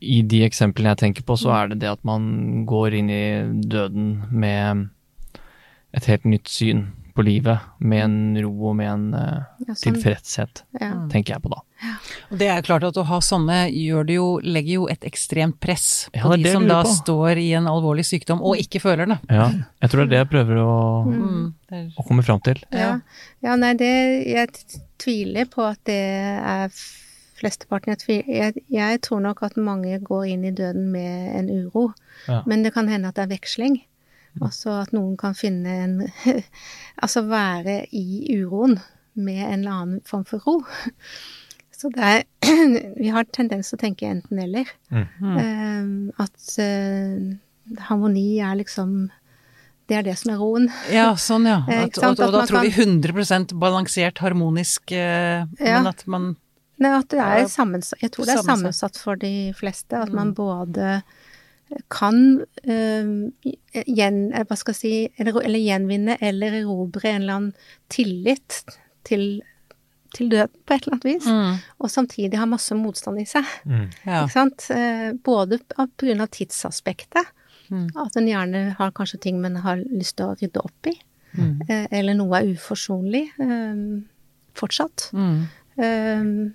[0.00, 3.22] I de eksemplene jeg tenker på, så er det det at man går inn i
[3.66, 4.88] døden med
[5.94, 6.84] et helt nytt syn
[7.18, 10.92] på livet, med en ro og med en uh, Ja, sånn, tilfredshet, ja.
[11.10, 11.58] tenker jeg på da.
[12.30, 15.58] Og det er klart at å ha sånne gjør det jo, legger jo et ekstremt
[15.62, 16.92] press på de som da på.
[17.00, 19.18] står i en alvorlig sykdom og ikke føler det.
[19.30, 19.48] Ja,
[19.82, 20.76] jeg tror det er det jeg prøver å,
[21.08, 21.52] Mm.
[22.00, 22.62] Å komme fram til.
[22.72, 22.94] Ja.
[23.44, 23.90] ja, nei, det
[24.24, 24.48] Jeg
[25.02, 25.98] tviler på at det
[26.40, 26.72] er
[27.38, 27.94] flesteparten.
[28.08, 31.90] Jeg, jeg, jeg tror nok at mange går inn i døden med en uro,
[32.26, 32.40] Ja.
[32.46, 33.76] men det kan hende at det er veksling.
[34.42, 35.98] Altså at noen kan finne en
[37.02, 38.78] Altså være i uroen
[39.18, 40.56] med en eller annen form for ro.
[41.74, 42.24] Så det er
[43.02, 44.66] Vi har tendens til å tenke enten-eller.
[44.90, 46.10] Mm.
[46.18, 47.36] at eh,
[47.88, 49.10] harmoni er liksom
[49.88, 50.66] Det er det som er roen.
[50.92, 51.62] Ja, sånn ja.
[51.70, 55.78] Eh, At, og, og da tror vi 100% balansert, harmonisk, eh, Ja.
[55.78, 56.36] men at man
[56.78, 58.60] Nei, at det er sammensatt, jeg tror det er sammensatt.
[58.94, 59.98] sammensatt for de fleste.
[59.98, 61.00] At man både
[61.92, 63.10] kan eh,
[63.86, 67.54] gjen, eh, hva skal jeg si, eller, eller gjenvinne eller erobre en eller annen
[67.92, 68.62] tillit
[69.08, 69.40] til,
[70.16, 71.26] til døden på et eller annet vis,
[71.80, 73.44] og samtidig ha masse motstand i seg.
[74.06, 74.22] Ja.
[74.24, 74.68] Ikke sant?
[74.74, 76.26] Eh, Både pga.
[76.26, 77.34] tidsaspektet,
[77.68, 77.90] Mm.
[78.00, 80.94] at en gjerne har kanskje ting man har lyst til å rydde opp i,
[81.36, 81.60] Mm.
[81.68, 84.00] eh, eller noe er uforsonlig eh,
[84.56, 85.10] fortsatt.
[85.12, 85.42] Mm.
[85.76, 86.54] Um,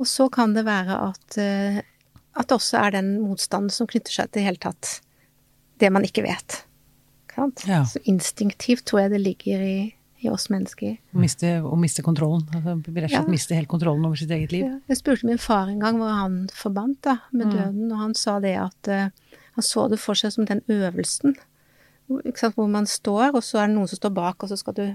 [0.00, 1.78] og så kan det være at, eh,
[2.38, 5.00] at det også er den motstanden som knytter seg til i hele tatt
[5.82, 6.62] det man ikke vet.
[7.34, 7.64] Sant?
[7.68, 7.84] Ja.
[7.86, 9.76] Så instinktivt tror jeg det ligger i,
[10.22, 10.96] i oss mennesker.
[11.14, 12.42] Å miste, miste kontrollen.
[12.50, 13.22] Altså, rett og slett Ja.
[13.30, 14.64] miste helt kontrollen over sitt eget liv.
[14.66, 17.52] Ja, jeg spurte min far en gang hvor han forbandt da, med Mm.
[17.56, 19.10] døden, og han sa det at uh,
[19.54, 21.36] han så det for seg som den øvelsen.
[22.08, 24.86] Hvor man står, og så er det noen som står bak, og så skal du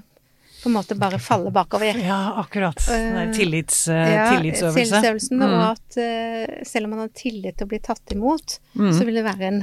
[0.63, 1.97] på en måte bare falle bakover.
[1.99, 2.79] Ja, akkurat.
[2.87, 4.79] Den Eh, tillits, uh, Ja, tillitsøvelse.
[4.79, 5.53] tillitsøvelsen, Mm.
[5.53, 8.91] og at uh, selv om man har tillit til å bli tatt imot, Mm.
[8.93, 9.61] så vil det være en,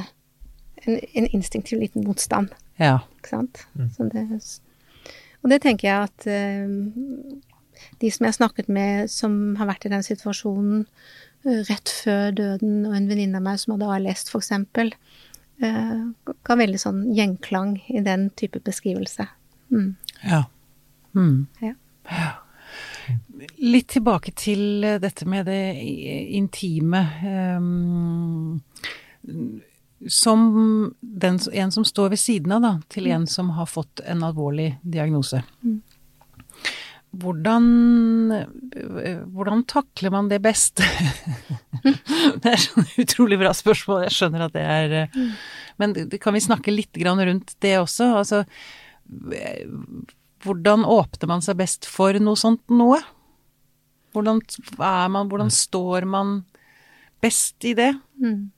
[0.87, 2.51] en, en instinktiv liten motstand.
[2.79, 2.99] Ja.
[3.19, 3.65] Ikke sant?
[3.97, 4.27] Så det,
[5.43, 7.41] og det tenker jeg at uh,
[8.01, 10.87] de som jeg har snakket med som har vært i den situasjonen
[11.47, 14.93] eh, rett før døden, og en venninne av meg som hadde ALS for eksempel,
[15.63, 16.03] eh,
[16.45, 19.27] ga veldig sånn gjenklang i den type beskrivelse.
[19.73, 19.95] Mm.
[20.29, 20.43] Ja.
[21.17, 21.47] Mm.
[21.61, 21.75] Ja.
[23.57, 25.63] Litt tilbake til eh, dette med det
[26.37, 27.05] intime.
[27.27, 28.61] ehm,
[30.09, 34.23] som den, en som står ved siden av, da, til en som har fått en
[34.25, 35.43] alvorlig diagnose.
[35.65, 35.81] Mm.
[37.21, 37.65] Hvordan,
[38.33, 40.81] eh, hvordan takler man det best?
[42.43, 45.19] det er sånn utrolig bra spørsmål, jeg skjønner at det er eh,
[45.83, 48.13] Men kan vi snakke litt rundt det også?
[48.23, 48.45] Altså,
[50.45, 53.01] hvordan åpner man seg best for noe sånt noe?
[54.15, 54.41] Hvordan
[54.81, 56.41] er man, hvordan står man
[57.23, 57.93] best i det?
[58.23, 58.51] Mm.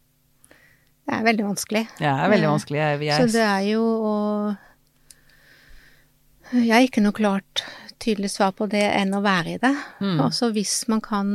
[1.03, 1.83] Det er veldig vanskelig.
[1.99, 2.79] Det er veldig vanskelig.
[2.79, 4.13] Jeg, jeg, Så det er jo å
[6.53, 7.63] Jeg har ikke noe klart
[8.03, 9.73] tydelig svar på det enn å være i det.
[10.03, 10.19] Mm.
[10.25, 11.35] Altså hvis man kan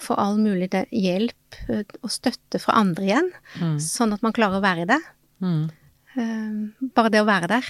[0.00, 3.76] få all mulig hjelp eh, og støtte fra andre igjen, Mm.
[3.82, 5.00] sånn at man klarer å være i det.
[5.44, 5.70] Mm.
[6.16, 7.66] Eh, Bare det å være der.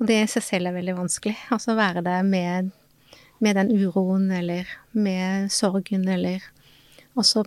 [0.00, 1.36] Og det i seg selv er veldig vanskelig.
[1.52, 2.70] Altså være der med,
[3.38, 6.40] med den uroen eller med sorgen eller
[7.18, 7.44] også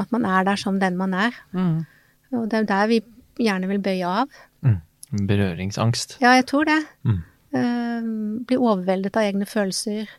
[0.00, 1.36] at man er der som den man er.
[1.52, 1.84] Mm.
[2.32, 3.00] Og det er jo der vi
[3.44, 4.40] gjerne vil bøye av.
[4.64, 4.80] Mm.
[5.28, 6.18] Berøringsangst.
[6.20, 6.80] Ja, jeg tror det.
[7.04, 7.20] Mm.
[7.56, 8.08] Uh,
[8.48, 10.10] bli overveldet av egne følelser.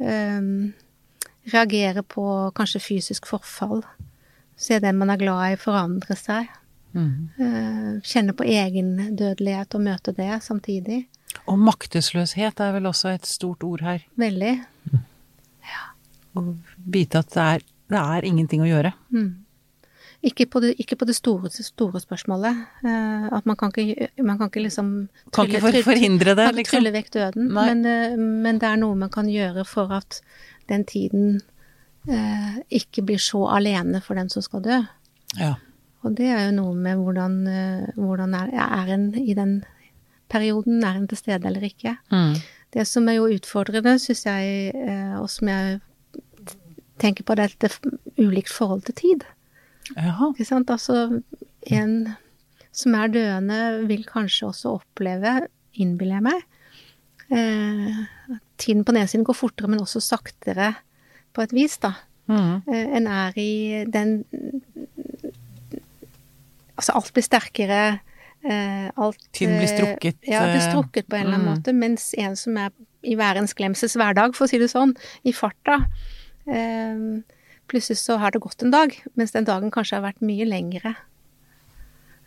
[0.00, 0.70] Uh,
[1.52, 2.24] reagere på
[2.56, 3.82] kanskje fysisk forfall.
[4.58, 6.48] Se den man er glad i forandre seg.
[6.96, 8.00] Mm.
[8.06, 11.02] Kjenne på egen dødelighet og møte det samtidig.
[11.48, 14.06] Og maktesløshet er vel også et stort ord her.
[14.20, 14.54] Veldig.
[16.38, 16.44] Å
[16.88, 18.94] vite at det er, det er ingenting å gjøre.
[19.14, 19.30] Mm.
[20.28, 22.64] Ikke på det, ikke på det store, store spørsmålet.
[22.82, 24.88] Uh, at man kan ikke, man kan ikke liksom
[25.34, 26.78] Kan ikke for, forhindre det, liksom.
[26.78, 30.18] trylle vekk døden, men, eh, men det er noe man kan gjøre for at
[30.68, 31.38] den tiden
[32.10, 34.80] uh, ikke blir så alene for den som skal dø.
[35.38, 35.54] Ja.
[36.06, 39.64] Og det er jo noe med hvordan, eh, hvordan er, er en i den
[40.30, 41.96] perioden, er en til stede eller ikke.
[42.12, 42.36] Mm.
[42.74, 45.80] Det som er jo utfordrende, syns jeg, eh, og som jeg
[47.00, 47.78] tenker på, det er et
[48.18, 49.26] ulikt forhold til tid.
[49.96, 50.32] Jaha.
[50.34, 50.70] Ikke sant?
[50.70, 51.22] Altså,
[51.72, 51.94] en
[52.72, 56.44] som er døende, vil kanskje også oppleve, innbiller jeg meg,
[57.32, 58.02] eh,
[58.58, 60.74] tiden på den ene siden går fortere, men også saktere
[61.34, 61.94] på et vis, da.
[62.28, 62.62] Mm.
[62.68, 64.24] Eh, En er i den
[66.78, 67.80] Altså, alt blir sterkere.
[68.46, 71.56] eh, Alt Tiden blir eh, strukket, Ja, blir eh, strukket på en eller annen mm.
[71.58, 71.74] måte.
[71.74, 72.70] Mens en som er
[73.02, 74.94] i værens glemsels hverdag, for å si det sånn,
[75.26, 75.82] i farta
[77.68, 80.94] Plutselig så har det gått en dag, mens den dagen kanskje har vært mye lengre.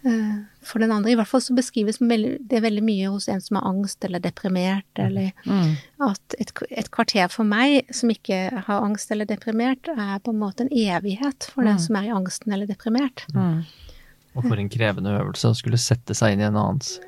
[0.01, 1.11] For den andre.
[1.11, 4.85] I hvert fall så beskrives det veldig mye hos en som har angst eller deprimert,
[4.97, 5.75] eller Mm.
[5.99, 10.39] at et, et kvarter for meg, som ikke har angst eller deprimert, er på en
[10.41, 13.25] måte en evighet for den som er i angsten eller deprimert.
[13.33, 13.63] Mm.
[14.35, 16.99] Og for en krevende øvelse å skulle sette seg inn i en annens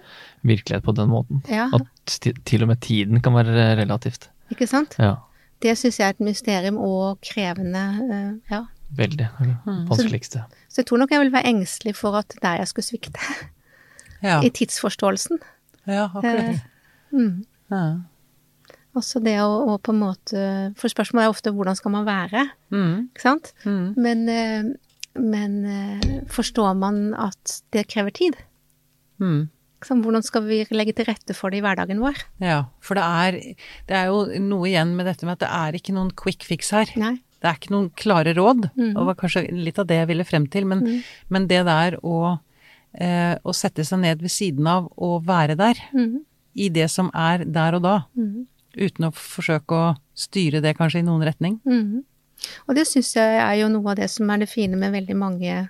[0.44, 1.40] virkelighet på den måten.
[1.48, 4.28] Ja, At til og med tiden kan være relativt.
[4.52, 4.96] ikke sant?
[5.00, 5.16] Ja,
[5.62, 7.84] Det syns jeg er et mysterium og krevende.
[8.12, 8.66] eh, ja.
[8.96, 9.18] veldig.
[9.18, 10.44] Det det vanskeligste.
[10.70, 13.20] Så jeg tror nok jeg vil være engstelig for at der jeg skulle svikte,
[14.22, 14.42] Ja.
[14.42, 15.40] i tidsforståelsen.
[15.88, 16.50] ja, akkurat.
[16.50, 16.60] Eh,
[17.14, 17.46] mm.
[17.72, 17.96] Ja.
[18.96, 22.50] Også det å, å på en måte For spørsmålet er ofte hvordan skal man være,
[22.72, 23.10] Mm.
[23.16, 23.54] ikke sant?
[23.66, 23.94] Mm.
[23.98, 24.64] Men, eh,
[25.20, 28.38] men eh, forstår man at det krever tid?
[29.22, 29.50] Mm.
[29.84, 32.22] Liksom, hvordan skal vi legge til rette for det i hverdagen vår?
[32.40, 33.38] Ja, for det er,
[33.90, 36.72] det er jo noe igjen med dette med at det er ikke noen quick fix
[36.72, 36.88] her.
[37.00, 37.18] Nei.
[37.44, 38.94] Det er ikke noen klare råd, mm.
[38.96, 41.02] og var kanskje litt av det jeg ville frem til, men, mm.
[41.36, 42.38] men det der å,
[42.96, 46.22] eh, å sette seg ned ved siden av og være der, mm.
[46.56, 48.48] i det som er der og da, Mhm.
[48.80, 51.60] uten å forsøke å styre det kanskje i noen retning.
[51.68, 52.06] Mhm.
[52.68, 55.16] Og det syns jeg er jo noe av det som er det fine med veldig
[55.16, 55.70] mange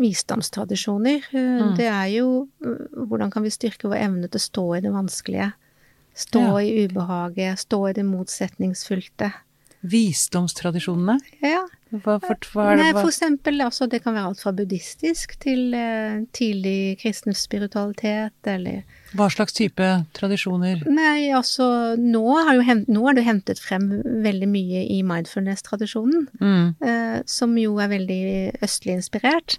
[0.00, 1.22] visdomstradisjoner.
[1.32, 1.76] Eh, Mm.
[1.76, 4.92] Det er jo eh, hvordan kan vi styrke vår evne til å stå i det
[4.92, 5.52] vanskelige?
[6.16, 6.60] Stå Ja.
[6.60, 9.32] i ubehaget, stå i det motsetningsfylte.
[9.82, 15.38] Visdomstradisjonene, Ja, hva, for, hva Nei, for eksempel, altså det kan være alt fra buddhistisk
[15.38, 18.82] til eh, tidlig kristen spiritualitet, eller
[19.14, 20.80] hva slags type tradisjoner?
[20.90, 23.84] Nei, altså nå, har jo hent, nå er det hentet frem
[24.24, 26.26] veldig mye i mindfulness-tradisjonen.
[26.40, 26.74] Mm.
[26.82, 28.22] eh, som jo er veldig
[28.64, 29.50] østlig inspirert.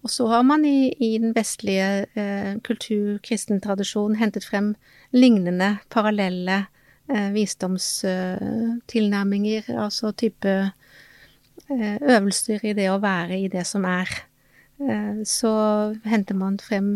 [0.00, 4.68] Og så har man i, i den vestlige eh, kultur, kristen tradisjon, hentet frem
[5.14, 6.58] lignende, parallelle
[7.08, 10.72] eh, visdomstilnærminger, altså type
[11.70, 14.08] eh, øvelser i det å være i det som er.
[14.80, 15.52] Eh, så
[16.08, 16.88] henter man frem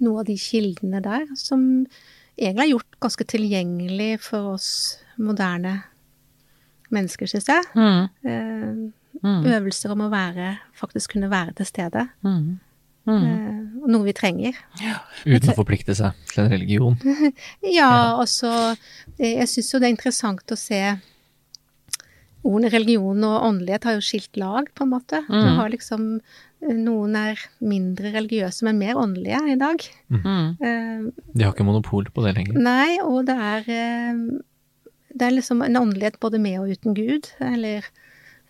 [0.00, 1.86] eh, noe av de kildene der som
[2.38, 5.82] egentlig er gjort ganske tilgjengelig for oss moderne
[6.94, 7.64] mennesker, syns jeg.
[7.74, 8.04] Mm.
[8.24, 9.44] Eh, Mm.
[9.46, 12.08] øvelser om å være, faktisk kunne være til stede.
[12.26, 12.58] Mm.
[13.06, 13.22] Mm.
[13.24, 14.52] Eh, og noe vi trenger.
[15.24, 16.96] Uten å forplikte seg til en religion.
[17.62, 18.50] Ja, altså
[19.18, 20.80] eh, Jeg syns jo det er interessant å se
[22.44, 25.22] Ordene religion og åndelighet har jo skilt lag, på en måte.
[25.28, 25.56] Du Mm.
[25.56, 26.20] har liksom
[26.62, 29.80] eh, Noen er mindre religiøse, men mer åndelige i dag.
[30.10, 30.56] Mm.
[30.60, 32.58] Uh, De har ikke monopol på det lenger.
[32.60, 34.40] Nei, og det er uh,
[35.14, 37.84] Det er liksom en åndelighet både med og uten Gud, eller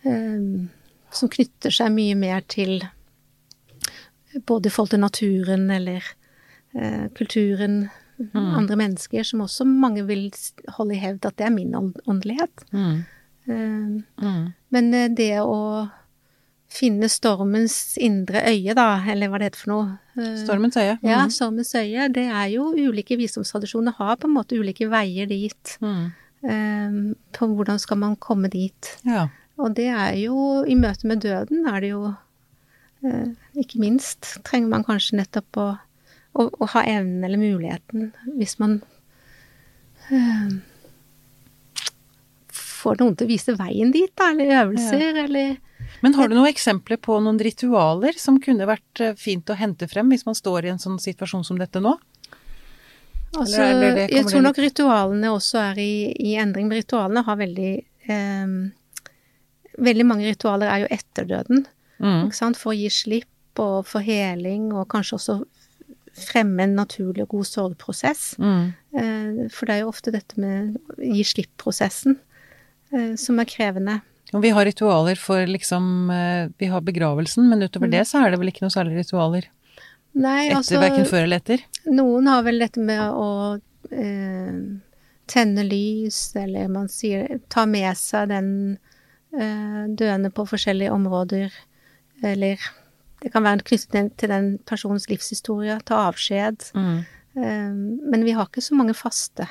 [0.05, 0.67] uh,
[1.11, 2.81] Som knytter seg mye mer til
[4.47, 6.03] Både i forhold til naturen eller
[6.75, 7.89] eh, kulturen,
[8.35, 10.25] andre mennesker, som også mange vil
[10.75, 12.65] holde i hevd at det er min åndelighet.
[12.73, 13.05] Mm.
[13.47, 14.53] Eh, Mm.
[14.71, 15.89] men eh, det å
[16.75, 19.85] finne stormens indre øye, da, eller hva det heter for noe
[20.17, 20.97] eh, Stormens øye.
[21.03, 21.31] ja, Mm.
[21.31, 25.77] Stormens øye, det er jo ulike visdomstradisjoner har på en måte ulike veier dit.
[25.81, 26.11] Mm.
[27.33, 28.97] på hvordan skal man komme dit.
[29.03, 29.27] Ja.
[29.57, 32.13] Og det er jo, i møte med døden er det jo
[33.55, 35.65] Ikke minst trenger man kanskje nettopp å,
[36.35, 38.81] å, å ha evnen eller muligheten, hvis man
[40.11, 40.49] eh,
[42.85, 45.57] får noen til å vise veien dit, da, eller øvelser, eller
[46.01, 49.89] Men har du noen eksempler på noen ritualer som kunne vært eh, fint å hente
[49.91, 51.95] frem hvis man står i en sånn situasjon som dette nå?
[53.35, 55.93] Altså, Eller eller det- jeg tror nok ritualene også er i,
[56.23, 57.71] i endring, men ritualene har veldig
[58.07, 58.47] eh,
[59.75, 61.65] Veldig mange ritualer er jo etter døden,
[61.99, 62.25] Mm.
[62.29, 65.35] ikke sant, for å gi slipp og for heling, og kanskje også
[66.15, 68.23] fremme en naturlig og god sorgprosess.
[68.39, 68.73] Mm.
[68.95, 72.17] Eh, for det er jo ofte dette med gi slipp-prosessen
[73.19, 73.99] som er krevende.
[74.33, 78.31] Og vi har ritualer for liksom eh, Vi har begravelsen, men utover det så er
[78.33, 79.45] det vel ikke noe særlig ritualer?
[80.15, 81.63] Nei, Etter, altså Verken før eller etter?
[81.91, 83.27] Noen har vel dette med å
[83.91, 84.57] eh,
[85.27, 88.49] tenne lys, eller man sier ta med seg den
[89.35, 91.51] eh, døende på forskjellige områder,
[92.23, 92.61] eller
[93.21, 96.69] det kan være knyttet til- til den personens livshistorie, ta avskjed.
[96.77, 96.97] Mm.
[97.35, 97.73] Eh,
[98.11, 99.47] men vi har ikke så mange faste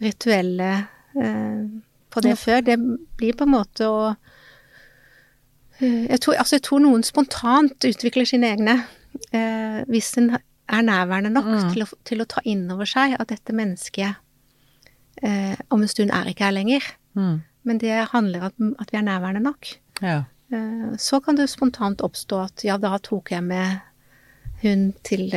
[0.00, 0.70] rituelle
[1.18, 1.62] eh,
[2.18, 2.40] på det Ja.
[2.42, 2.64] før.
[2.66, 2.76] Det
[3.18, 4.16] blir på en måte å
[5.80, 8.78] eh, jeg tror, altså jeg tror noen spontant utvikler sine egne,
[9.32, 10.30] eh, hvis en
[10.68, 11.72] er nærværende nok Mm.
[11.72, 14.16] til, å, til å ta inn over seg at dette mennesket
[15.22, 16.82] eh, om en stund er ikke her lenger.
[17.16, 17.40] Mm.
[17.64, 19.66] Men det handler om at vi er nærværende nok.
[20.02, 20.24] Ja.
[20.52, 23.80] Eh, så kan det spontant oppstå at ja, da tok jeg med
[24.62, 25.30] hun til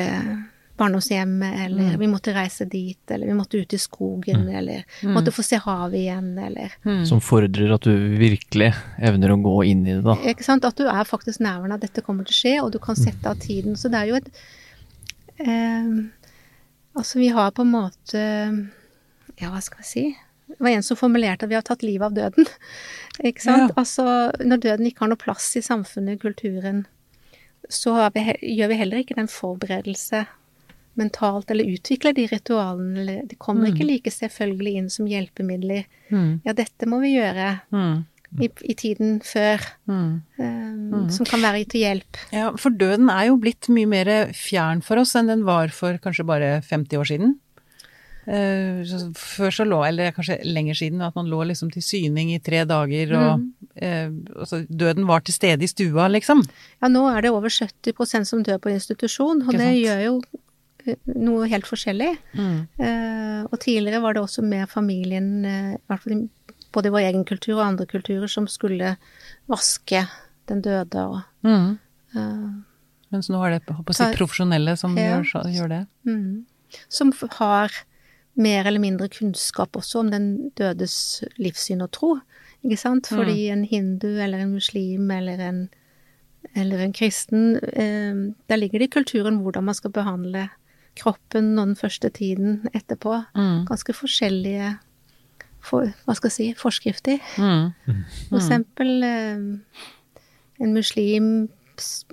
[0.81, 5.45] barndomshjemmet, eller vi måtte reise dit, eller vi måtte ut i skogen, eller måtte få
[5.45, 7.03] se havet igjen, eller Mm.
[7.05, 10.15] Som fordrer at du virkelig evner å gå inn i det, da.
[10.31, 10.65] Ikke sant?
[10.65, 13.29] At du er faktisk nærværende, at dette kommer til å skje, og du kan sette
[13.29, 13.77] av tiden.
[13.77, 14.31] Så det er jo et
[15.45, 15.91] eh,
[16.91, 18.21] Altså, vi har på en måte
[19.39, 20.03] Ja, hva skal jeg si?
[20.51, 22.49] Det var en som formulerte at vi har tatt livet av døden.
[23.29, 23.69] Ikke sant?
[23.71, 23.77] Ja.
[23.79, 24.03] Altså,
[24.43, 26.83] når døden ikke har noe plass i samfunnet, kulturen,
[27.71, 28.25] så har vi,
[28.57, 30.25] gjør vi heller ikke den forberedelse
[30.99, 35.85] mentalt, eller utvikler de ritualene, eller de kommer ikke like selvfølgelig inn som hjelpemidler.
[36.11, 36.41] Mm.
[36.45, 38.05] Ja, dette må vi gjøre Mm.
[38.39, 40.21] i, i tiden før, Mm.
[40.39, 42.17] eh, som kan være til hjelp.
[42.31, 45.97] Ja, for døden er jo blitt mye mer fjern for oss enn den var for
[45.97, 47.35] kanskje bare 50 år siden.
[48.27, 48.85] Uh,
[49.17, 52.59] før så lå, eller kanskje lenger siden, at man lå liksom til syning i tre
[52.69, 53.47] dager, og
[53.81, 56.43] eh, altså, døden var til stede i stua, liksom.
[56.83, 60.13] Ja, nå er det over 70% som dør på institusjon, og det gjør jo
[61.15, 62.11] noe helt forskjellig.
[62.37, 62.67] Mm.
[62.79, 66.27] Uh, og tidligere var det også med familien, eh, i hvert fall
[66.71, 68.95] både i vår egen kultur og andre kulturer, som skulle
[69.51, 70.05] vaske
[70.47, 71.77] den døde og Mm.
[72.15, 72.51] uh,
[73.11, 75.87] Mens nå er det håper jeg profesjonelle som gjør, så- gjør det.
[76.05, 76.45] mm,
[76.87, 77.71] Som har
[78.37, 82.19] mer eller mindre kunnskap også om den dødes livssyn og tro.
[82.63, 83.07] Ikke sant?
[83.07, 85.69] Fordi en hindu eller en muslim eller en,
[86.55, 90.49] eller en kristen eh, Der ligger det i kulturen hvordan man skal behandle
[90.99, 93.23] kroppen og den første tiden etterpå.
[93.35, 93.65] Mm.
[93.69, 94.77] Ganske forskjellige
[95.61, 97.19] for, hva skal jeg si, forskrifter.
[97.37, 98.03] Mm.
[98.29, 99.43] For eksempel eh,
[100.61, 101.49] en muslim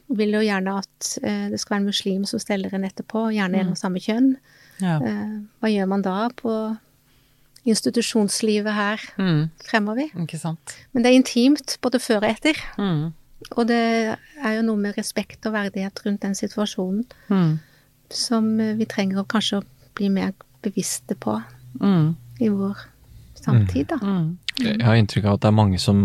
[0.09, 3.61] vil jo gjerne at eh, det skal være en muslim som steller en etterpå, gjerne
[3.61, 4.35] en av samme kjønn.
[4.81, 4.99] Ja.
[5.03, 6.55] Eh, hva gjør man da på
[7.69, 9.51] institusjonslivet her Mm.
[9.65, 10.09] fremover?
[10.93, 12.55] Men det er intimt både før og etter.
[12.79, 13.13] Mm.
[13.57, 17.59] Og det er jo noe med respekt og verdighet rundt den situasjonen Mm.
[18.15, 19.63] Som eh, vi trenger å kanskje
[19.99, 20.33] bli mer
[20.65, 21.41] bevisste på
[21.79, 22.15] Mm.
[22.41, 22.79] i vår
[23.39, 23.99] samtid, da.
[24.03, 24.39] Mm.
[24.59, 25.99] Jeg har inntrykk av at det er mange som,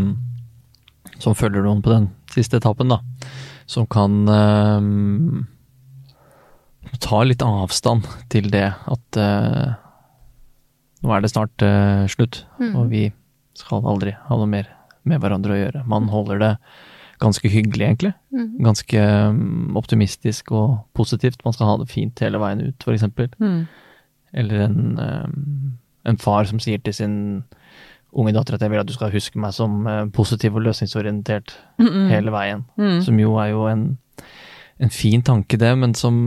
[1.23, 2.99] som følger noen på den siste etappen, da.
[3.65, 5.45] Som kan ehm,
[6.99, 9.73] ta litt avstand til det at eh,
[11.01, 12.43] nå er det snart eh, slutt,
[12.73, 13.07] og vi
[13.57, 14.69] skal aldri ha noe mer
[15.07, 15.85] med hverandre å gjøre.
[15.89, 16.53] Man holder det
[17.23, 18.13] ganske hyggelig, egentlig.
[18.63, 21.41] Ganske ehm, optimistisk og positivt.
[21.45, 23.31] Man skal ha det fint hele veien ut, eksempel.
[23.39, 23.63] Mm.
[24.43, 24.79] Eller en,
[26.09, 27.17] en far som sier til sin
[28.13, 31.55] unge datter at jeg vil at du skal huske meg som positiv og løsningsorientert
[32.11, 32.65] hele veien.
[33.05, 33.87] Som jo er jo en,
[34.81, 36.19] en fin tanke, det, men som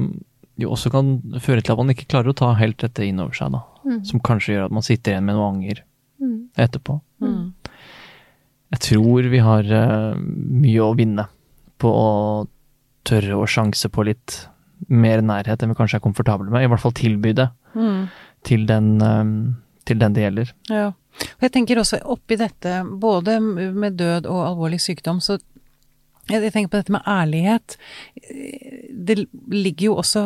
[0.56, 3.36] jo også kan føre til at man ikke klarer å ta helt dette inn over
[3.36, 3.62] seg, da.
[4.08, 5.82] Som kanskje gjør at man sitter igjen med noe anger
[6.56, 6.98] etterpå.
[7.22, 7.52] Mm.
[8.74, 11.28] Jeg tror vi har eh, mye å vinne
[11.78, 12.10] på å
[13.06, 14.40] tørre å sjanse på litt
[14.90, 16.64] mer nærhet enn vi kanskje er komfortable med.
[16.66, 18.08] I hvert fall tilby det Mm.
[18.42, 19.54] til den, eh,
[19.84, 20.52] til den det gjelder.
[20.70, 20.86] Ja.
[21.36, 25.38] Og jeg tenker også oppi dette, både med død og alvorlig sykdom, så
[26.28, 27.76] jeg tenker på dette med ærlighet.
[29.06, 30.24] Det ligger jo også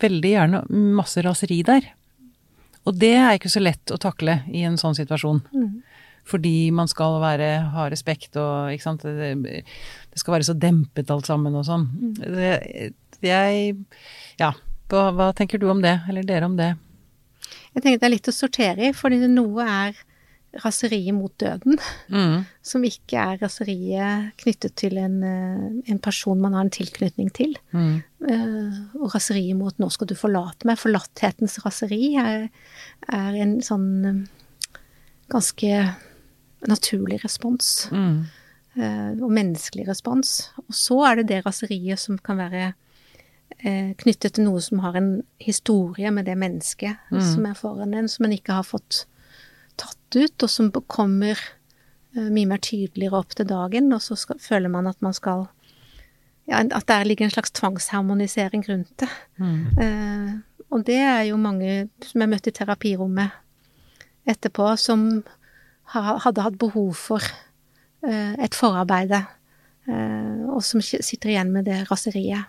[0.00, 0.64] veldig gjerne
[0.96, 1.82] masse raseri der.
[2.88, 5.42] Og det er ikke så lett å takle i en sånn situasjon.
[6.28, 11.10] Fordi man skal være, ha respekt og ikke sant det, det skal være så dempet
[11.10, 11.88] alt sammen og sånn.
[12.20, 12.92] Det,
[13.24, 13.76] jeg
[14.40, 14.52] Ja,
[14.90, 16.74] hva, hva tenker du om det, eller dere om det?
[17.74, 19.98] Jeg tenker det er litt å sortere i, fordi noe er
[20.64, 21.78] raseriet mot døden,
[22.10, 22.44] Mm.
[22.62, 27.54] som ikke er raseriet knyttet til en, eh, en person man har en tilknytning til.
[27.72, 28.02] Mm.
[28.20, 32.50] Uh, Og raseriet mot 'nå skal du forlate meg', forlatthetens raseri, er,
[33.08, 34.26] er en sånn eh,
[35.30, 35.94] ganske
[36.68, 37.88] naturlig respons.
[37.92, 38.24] Mm.
[38.76, 40.50] eh, Og menneskelig respons.
[40.66, 42.72] Og så er det det raseriet som kan være
[43.64, 48.08] eh, knyttet til noe som har en historie med det mennesket som er foran en,
[48.08, 49.06] som en ikke har fått
[49.80, 51.38] tatt ut, og som kommer
[52.16, 55.48] eh, mye mer tydeligere opp til dagen, og så skal, føler man at man skal
[56.50, 59.08] ja, At der ligger en slags tvangsharmonisering rundt det.
[59.78, 60.32] Eh,
[60.70, 63.30] og det er jo mange som jeg møtte i terapirommet
[64.26, 65.22] etterpå, som
[65.94, 67.24] hadde hatt behov for
[68.06, 69.24] eh, et forarbeide,
[69.88, 72.46] eh, og som sitter igjen med det raseriet,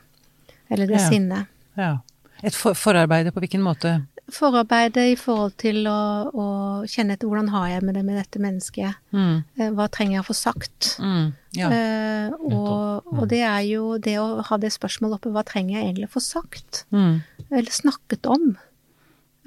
[0.69, 1.09] eller det Ja.
[1.09, 1.47] sinnet.
[1.77, 1.97] Ja.
[2.43, 4.05] Et for forarbeide på hvilken måte?
[4.31, 6.45] Forarbeide i forhold til å, å
[6.87, 9.43] kjenne etter hvordan har jeg med det med dette mennesket, Mm.
[9.59, 10.95] Eh, hva trenger jeg å få sagt?
[11.03, 11.33] Mm.
[11.57, 11.69] Ja.
[11.69, 15.89] Eh, og, og det er jo det å ha det spørsmålet oppe, hva trenger jeg
[15.89, 16.85] egentlig å få sagt?
[16.95, 17.21] Mm.
[17.51, 18.53] Eller snakket om?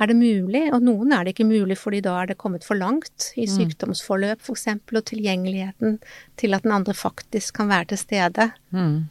[0.01, 0.73] Er det mulig?
[0.75, 4.41] Og noen er det ikke mulig, fordi da er det kommet for langt i sykdomsforløp,
[4.43, 6.01] for eksempel, og tilgjengeligheten
[6.37, 8.49] til at den andre faktisk kan være til stede.
[8.75, 9.05] Mm.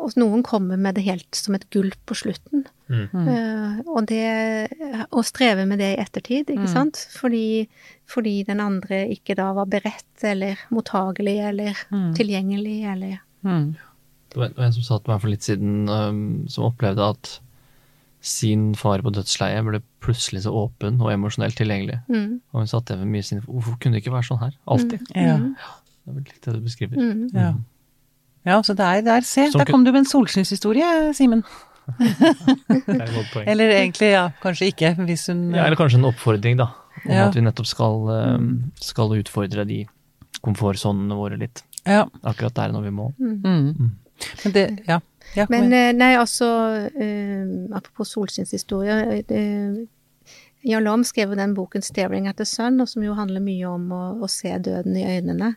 [0.00, 2.66] Og noen kommer med det helt som et gulp på slutten.
[2.90, 3.08] Mm.
[3.14, 4.68] Uh, og det
[5.14, 6.72] Å streve med det i ettertid, ikke Mm.
[6.72, 7.06] sant?
[7.16, 7.68] Fordi,
[8.06, 12.14] fordi den andre ikke da var beredt eller mottagelig eller Mm.
[12.14, 13.76] tilgjengelig eller Mm.
[14.30, 16.64] Det var en- det var en som sa til meg for litt siden, um, som
[16.64, 17.40] opplevde at
[18.20, 22.00] sin far på dødsleiet ble plutselig så åpen og emosjonelt tilgjengelig.
[22.08, 23.42] mm, Og hun satt igjen med mye sinne.
[23.46, 24.52] Hvorfor kunne det ikke være sånn her?
[24.68, 25.00] Alltid.
[25.16, 25.36] Ja.
[25.40, 26.96] mm, Det er vel litt det du beskriver.
[27.00, 27.30] mm.
[27.34, 27.54] Ja.
[28.44, 31.44] ja, så der, der, se, Som der kom du med en solskinnshistorie, Simen.
[31.90, 33.48] Er.
[33.50, 36.68] Eller egentlig, ja, kanskje ikke, hvis hun Ja, eller kanskje en oppfordring, da.
[37.06, 37.28] Om Ja.
[37.28, 37.96] at vi nettopp skal,
[38.36, 39.86] um, skal utfordre de
[40.44, 41.62] komfortsonene våre litt.
[41.86, 42.04] Ja.
[42.22, 43.08] Akkurat der når vi må.
[43.18, 43.90] Mm.
[44.44, 45.00] Men det Ja.
[45.34, 46.46] ja Men eh, nei, altså
[46.94, 49.22] eh, Apropos solskinnshistorie.
[49.28, 49.86] eh,
[50.62, 53.90] Jan Lom skrev jo den boken 'Staring at the Sun', som jo handler mye om
[53.92, 55.54] å, å se døden i øynene.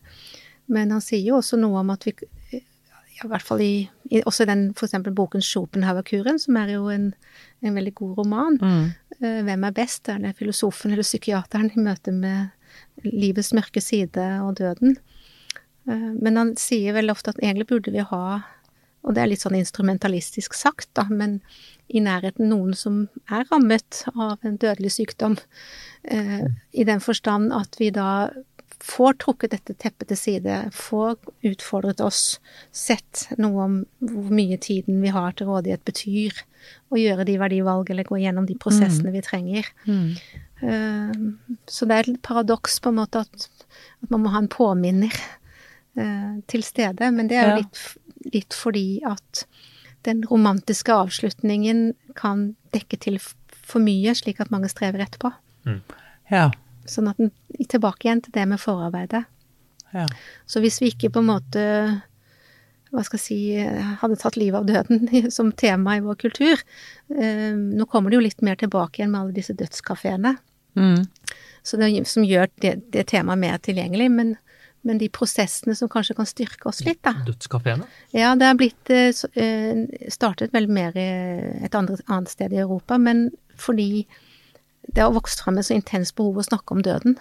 [0.68, 2.14] Men han sier jo også noe om at vi
[2.54, 4.96] ja, i hvert fall i, i også den f.eks.
[5.12, 7.14] boken 'Schopenhauer-kuren', som er jo en,
[7.62, 8.58] en veldig god roman.
[8.62, 8.94] Mm.
[9.22, 10.10] Eh, Hvem er best?
[10.10, 12.48] Er det filosofen eller psykiateren i møte med
[13.04, 14.98] livets mørke side og døden?
[15.88, 18.40] Eh, Men han sier vel ofte at egentlig burde vi ha,
[19.04, 21.42] og det er litt sånn instrumentalistisk sagt, da, men
[21.90, 25.38] i nærheten noen som er rammet av en dødelig sykdom,
[26.04, 28.30] eh, i den forstand at vi da
[28.84, 31.16] får trukket dette teppet til side, får
[31.48, 32.40] utfordret oss,
[32.76, 36.42] sett noe om hvor mye tiden vi har til rådighet betyr,
[36.92, 39.70] og gjøre de verdivalg eller gå gjennom de prosessene vi trenger.
[39.88, 40.10] Mm.
[40.64, 43.48] Eh, Så det er et paradoks på en måte at,
[44.04, 45.16] at man må ha en påminner
[45.96, 47.58] eh, til stede, men det er jo Ja.
[47.64, 47.82] litt,
[48.34, 49.46] litt fordi at
[50.08, 53.20] den romantiske avslutningen kan dekke til
[53.64, 55.32] for mye, slik at mange strever etterpå.
[56.32, 56.50] Ja.
[56.90, 57.32] Sånn at den
[57.72, 59.24] tilbake igjen til det med forarbeidet.
[59.94, 60.08] ja.
[60.46, 61.64] Så hvis vi ikke på en måte
[62.94, 63.38] hva skal jeg si,
[64.02, 68.26] hadde tatt livet av døden som tema i vår kultur eh, Nå kommer det jo
[68.28, 70.36] litt mer tilbake igjen med alle disse dødskafeene.
[70.78, 71.08] Mm.
[71.66, 74.10] Så det, som gjør det, det temaet mer tilgjengelig.
[74.14, 74.36] Men,
[74.84, 77.14] men de prosessene som kanskje kan styrke oss litt, da.
[77.28, 77.88] Dødskafeene?
[78.16, 81.08] Ja, det er blitt eh, eh, startet vel mer i
[81.64, 83.30] et andre, annet sted i Europa, men
[83.60, 84.06] fordi
[84.94, 87.16] det har vokst fram et så intenst behov å snakke om døden,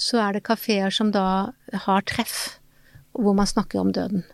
[0.00, 1.52] så er det kafeer som da
[1.84, 2.56] har treff
[3.14, 4.24] hvor man snakker om døden.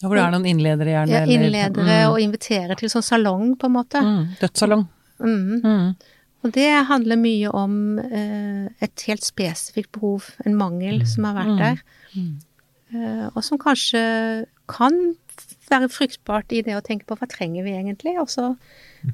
[0.00, 1.12] Ja, Hvor det er noen innledere, gjerne?
[1.12, 2.10] Ja, eller- innledere mm.
[2.10, 4.00] og inviterer til sånn salong, på en måte.
[4.02, 4.22] mm.
[4.40, 4.86] Dødssalong.
[5.22, 5.60] Mm.
[5.62, 5.92] Mm.
[6.42, 11.60] Og det handler mye om eh, et helt spesifikt behov, en mangel som har vært
[11.60, 11.82] der,
[12.18, 14.02] eh, og som kanskje
[14.70, 14.98] kan
[15.70, 18.16] være fruktbart i det å tenke på hva trenger vi egentlig.
[18.20, 18.54] Altså,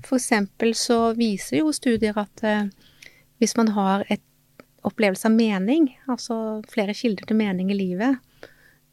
[0.07, 2.65] for eksempel så viser jo studier at eh,
[3.43, 4.25] hvis man har et
[4.89, 8.19] opplevelse av mening, altså flere kilder til mening i livet,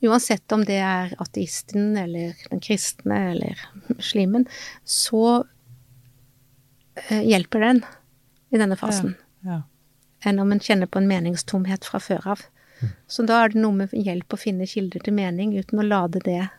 [0.05, 4.43] uansett om det er ateisten eller den kristne eller muslimen,
[4.83, 5.45] så
[7.07, 7.86] eh, hjelper den
[8.51, 9.15] i denne fasen
[9.45, 9.61] Ja.
[10.25, 12.41] enn om en kjenner på en meningstomhet fra før av.
[13.07, 16.19] Så da er det noe med hjelp å finne kilder til mening uten å lade
[16.25, 16.49] det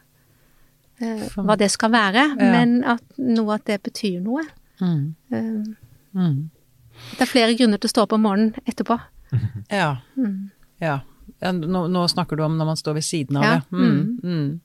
[1.01, 2.53] eh, hva det skal være, Ja.
[2.53, 4.45] men at noe at det betyr noe.
[4.81, 5.15] Mm.
[5.31, 5.75] Eh,
[6.15, 6.51] Mm.
[7.19, 8.99] det er flere grunner til å stå opp om morgenen etterpå.
[9.71, 9.99] Ja.
[10.17, 10.51] Mm.
[10.81, 11.01] ja.
[11.43, 13.77] ja nå, nå snakker du om når man står ved siden av Ja, det.
[13.77, 14.21] Mm.
[14.23, 14.61] Mm.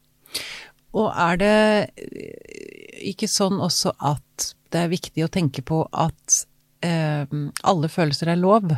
[0.93, 6.45] Og er det eh, ikke sånn også at det er viktig å tenke på at
[6.83, 8.71] alle følelser er lov?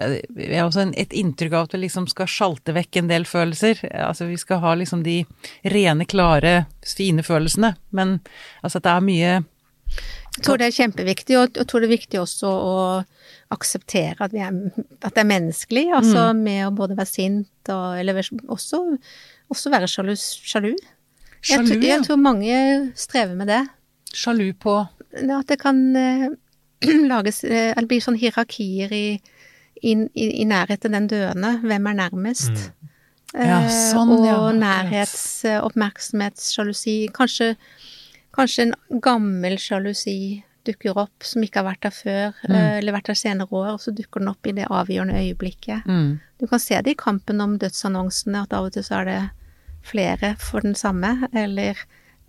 [0.00, 3.24] Eh, Jeg har også et inntrykk av at vi liksom skal sjalte vekk en del
[3.28, 3.82] følelser.
[3.92, 5.24] Altså vi skal ha liksom de
[5.64, 7.74] rene, klare, fine følelsene.
[7.90, 8.20] Men
[8.62, 9.32] altså at det er mye
[10.36, 12.74] Jeg tror det er kjempeviktig, og jeg tror det er viktig også å
[13.50, 14.54] akseptere at, vi er,
[15.02, 18.78] at det er menneskelig, altså med å både være sint og Eller også,
[19.50, 20.14] også være sjalu.
[20.16, 20.70] sjalu.
[21.42, 21.96] Jeg, Sjalu, ja.
[21.96, 22.56] jeg tror mange
[22.94, 23.64] strever med det.
[24.14, 24.76] Sjalu på
[25.18, 26.28] At det kan eh,
[27.12, 29.20] lages eh, Eller blir sånn hierarkier i,
[29.82, 31.58] i, i, i nærhet til den døende.
[31.64, 32.70] Hvem er nærmest?
[32.70, 32.90] Ja,
[33.30, 37.10] Eh, sånn, og ja, Og nærhets-, eh, oppmerksomhetssjalusi.
[37.14, 37.52] Kanskje,
[38.34, 42.54] kanskje en gammel sjalusi dukker opp som ikke har vært der før, Mm.
[42.56, 45.86] eh, eller vært der senere år, og så dukker den opp i det avgjørende øyeblikket.
[45.86, 46.18] mm.
[46.40, 49.30] Du kan se det i kampen om dødsannonsene, at av og til så er det
[49.82, 51.76] flere for den samme, eller,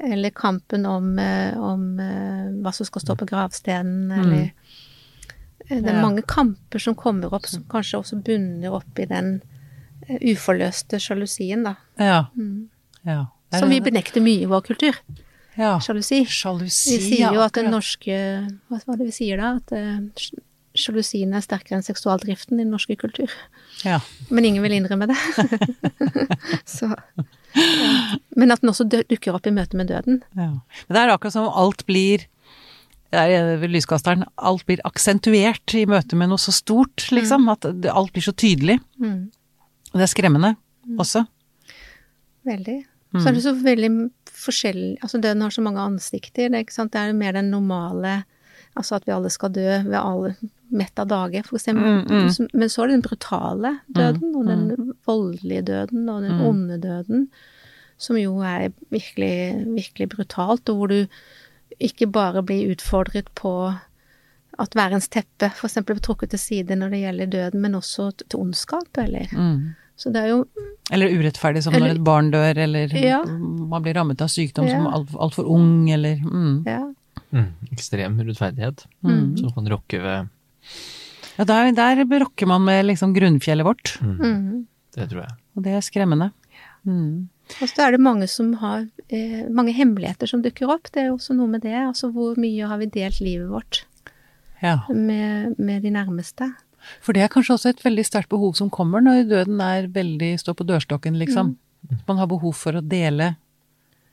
[0.03, 4.43] eller kampen om, eh, om eh, hva som skal stå på gravstenen, eller
[5.69, 9.39] eh, Det er mange kamper som kommer opp, som kanskje også bunner opp i den
[10.09, 11.75] uforløste sjalusien, da.
[12.01, 12.25] Ja.
[12.35, 12.69] Mm.
[13.07, 13.25] ja.
[13.55, 14.97] Som vi benekter mye i vår kultur.
[15.55, 15.77] ja.
[15.79, 16.25] Sjalusi.
[16.25, 18.15] Sjalusi, Vi sier jo at den norske
[18.71, 19.57] Hva var det vi sier da?
[19.59, 20.31] At
[20.75, 23.31] sjalusien er sterkere enn seksualdriften i den norske kultur.
[23.83, 23.99] Ja.
[24.29, 25.19] Men ingen vil innrømme det.
[26.77, 26.91] Så.
[28.39, 30.21] Men at den også dukker opp i møte med døden.
[30.37, 30.53] ja.
[30.87, 32.27] Men det er akkurat som alt blir
[33.11, 37.49] det er lyskasteren, alt blir aksentuert i møte med noe så stort, liksom.
[37.51, 38.77] At alt blir så tydelig.
[39.03, 39.25] Mm.
[39.91, 40.53] Det er skremmende
[40.95, 41.25] også.
[42.47, 42.77] Veldig.
[43.11, 43.89] Så er det så veldig
[44.41, 46.93] forskjellig Altså døden har så mange ansikter, det, ikke sant.
[46.93, 48.21] Det er mer den normale
[48.79, 50.31] Altså at vi alle skal dø ved alle
[50.71, 52.01] mett av dage, eksempel.
[52.07, 52.47] Mm, mm.
[52.53, 57.27] Men så er det den brutale døden, og den voldelige døden, og den onde døden,
[58.01, 59.33] som jo er virkelig,
[59.75, 61.05] virkelig brutalt, og hvor du
[61.81, 63.53] ikke bare blir utfordret på
[64.61, 68.39] at værens teppe eksempel blir trukket til side når det gjelder døden, men også til
[68.39, 69.75] ondskap, eller Mm.
[70.01, 70.45] Så det er jo
[70.91, 73.23] Eller urettferdig, som Eller- når et barn dør, eller Ja.
[73.23, 76.63] man blir rammet av sykdom som altfor alt ung, eller mm.
[76.65, 76.91] Ja.
[77.31, 77.53] Mm.
[77.71, 79.37] Ekstrem urettferdighet Mm.
[79.37, 80.29] som kan rokke ved
[81.37, 84.65] Ja, der, der rokker man med liksom grunnfjellet vårt, Mm.
[84.93, 85.35] Det tror jeg.
[85.55, 86.31] og det er skremmende.
[86.85, 87.29] Mm.
[87.61, 90.89] Og så er det mange som har eh, mange hemmeligheter som dukker opp.
[90.91, 91.73] Det er jo også noe med det.
[91.75, 93.85] Altså hvor mye har vi delt livet vårt
[94.61, 94.81] Ja.
[94.89, 96.51] med, med de nærmeste.
[97.01, 100.33] For det er kanskje også et veldig sterkt behov som kommer når døden er veldig
[100.39, 101.55] står på dørstokken, liksom.
[102.07, 103.35] Man har behov for å dele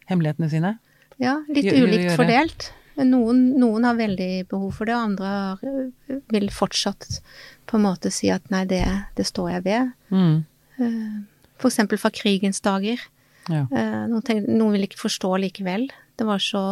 [0.09, 0.79] hemmelighetene sine.
[1.19, 2.71] Ja, litt ulikt fordelt.
[2.99, 7.21] Men Noen, noen har veldig behov for det, og andre har, eh, vil fortsatt
[7.69, 8.83] på en måte si at nei, det,
[9.15, 9.93] det står jeg ved.
[10.11, 10.39] Mm.
[10.79, 11.37] F.eks.
[11.59, 13.01] For eksempel fra krigens dager.
[13.49, 13.65] Ja.
[13.65, 15.89] Eh, Noen, tenker, noen vil ikke forstå likevel.
[16.19, 16.65] Det var så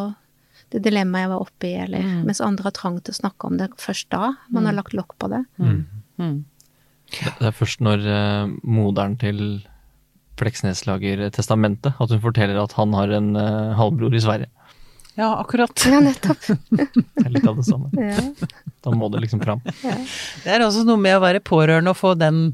[0.74, 2.24] det dilemmaet jeg var oppe i, eller Mm.
[2.26, 4.34] Mens andre har trang til å snakke om det først da.
[4.50, 5.44] Man har lagt lokk på det.
[5.58, 5.86] Mm.
[6.18, 9.62] Det det er først når uh, moderen til
[10.36, 14.50] Fleksnes lager testamentet, at hun forteller at han har en uh, halvbror i Sverige.
[15.16, 15.72] Ja, akkurat.
[15.88, 16.46] Ja, nettopp.
[16.76, 17.90] Det er litt av det samme.
[17.96, 18.20] Ja.
[18.84, 19.62] Da må det liksom fram.
[19.64, 22.44] Det er også noe med å være pårørende og få den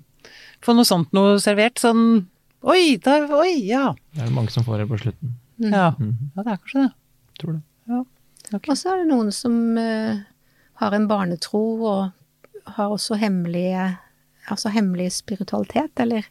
[0.63, 1.81] Få noe sånt noe servert.
[1.83, 2.29] Sånn
[2.63, 3.89] Oi, der, oi, ja.
[4.15, 5.33] Det er det mange som får det på slutten.
[5.59, 6.31] Ja, Mhm.
[6.37, 6.93] ja det er kanskje det.
[7.41, 7.63] Tror det.
[8.55, 8.69] Ok.
[8.71, 10.21] Og så er det noen som uh,
[10.79, 13.97] har en barnetro og har også hemmelige
[14.51, 16.25] Altså hemmelig spiritualitet, eller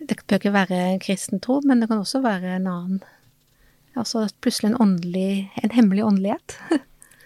[0.00, 2.98] Det bør ikke være en kristen tro, men det kan også være en annen
[3.94, 6.56] Altså plutselig en åndelig En hemmelig åndelighet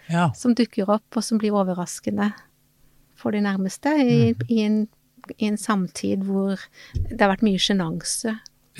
[0.08, 0.30] Ja.
[0.32, 2.30] som dukker opp, og som blir overraskende
[3.18, 4.78] for de nærmeste i, i, en,
[5.36, 6.54] i en samtid hvor
[6.94, 8.32] det har vært mye sjenanse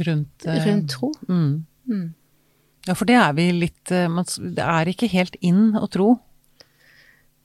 [0.06, 1.10] Rundt, eh, rundt tro.
[1.28, 1.66] Mm.
[1.90, 2.06] Mm.
[2.86, 4.08] Ja, for det er vi litt eh,
[4.56, 6.14] Det er ikke helt inn å tro.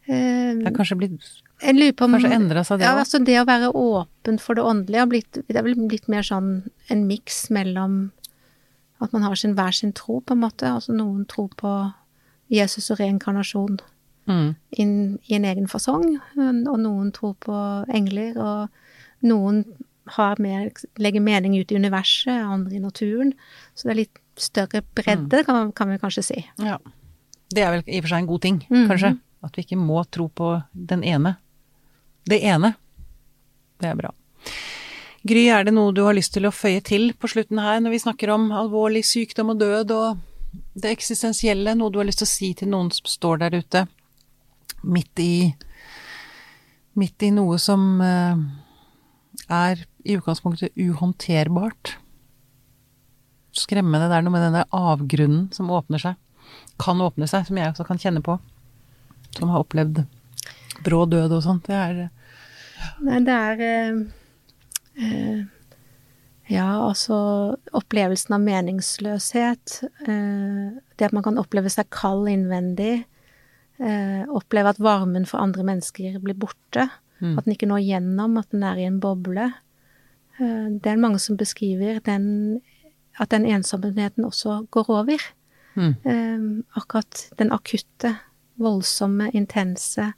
[0.08, 1.20] Eh, Det er kanskje blitt
[1.64, 4.56] Jeg lurer på om Kanskje endra seg det Ja, altså det å være åpen for
[4.56, 6.50] det åndelige har blitt Det er vel blitt mer sånn
[6.92, 8.12] en miks mellom
[9.04, 10.68] at man har sin hver sin tro, på en måte.
[10.70, 11.74] Altså noen tror på
[12.54, 13.80] Jesus og reinkarnasjon
[14.26, 14.56] Mm.
[14.80, 17.56] inn, i en egen fasong, og noen tror på
[17.92, 18.70] engler, og
[19.22, 19.66] noen
[20.16, 23.34] har mer, legger mening ut i universet, andre i naturen.
[23.76, 26.46] Så det er litt større bredde, kan, man- kan vi kanskje si.
[26.58, 26.78] Ja.
[27.54, 28.88] Det er vel i og for seg en god ting, mm.
[28.88, 29.20] kanskje.
[29.44, 31.36] At vi ikke må tro på den ene.
[32.26, 32.76] Det ene.
[33.82, 34.12] Det er bra.
[35.24, 37.94] Gry, er det noe du har lyst til å føye til på slutten her, når
[37.96, 40.24] vi snakker om alvorlig sykdom og død og
[40.76, 41.78] det eksistensielle?
[41.80, 43.86] Noe du har lyst til å si til noen som står der ute,
[44.84, 45.36] midt i
[46.94, 48.42] Midt i noe som eh,
[49.50, 51.96] er i utgangspunktet uhåndterbart?
[53.58, 54.12] Skremmende.
[54.12, 56.20] Det er noe med denne avgrunnen som åpner seg.
[56.78, 58.38] Kan åpne seg, som jeg også kan kjenne på.
[59.40, 60.04] Som har opplevd
[60.86, 61.66] brå død og sånt.
[61.66, 62.04] Det er
[63.02, 63.66] Nei, det er
[64.98, 65.44] eh,
[66.52, 67.16] Ja, altså
[67.72, 69.80] opplevelsen av meningsløshet.
[70.08, 73.06] Eh, det at man kan oppleve seg kald innvendig.
[73.80, 76.90] Eh, oppleve at varmen for andre mennesker blir borte.
[77.24, 77.38] Mm.
[77.38, 79.54] At den ikke når gjennom, at den er i en boble.
[80.38, 82.60] Eh, det er mange som beskriver den,
[83.18, 85.24] at den ensomheten også går over.
[85.80, 85.96] Mm.
[86.04, 88.18] Eh, akkurat den akutte,
[88.60, 90.12] voldsomme, intense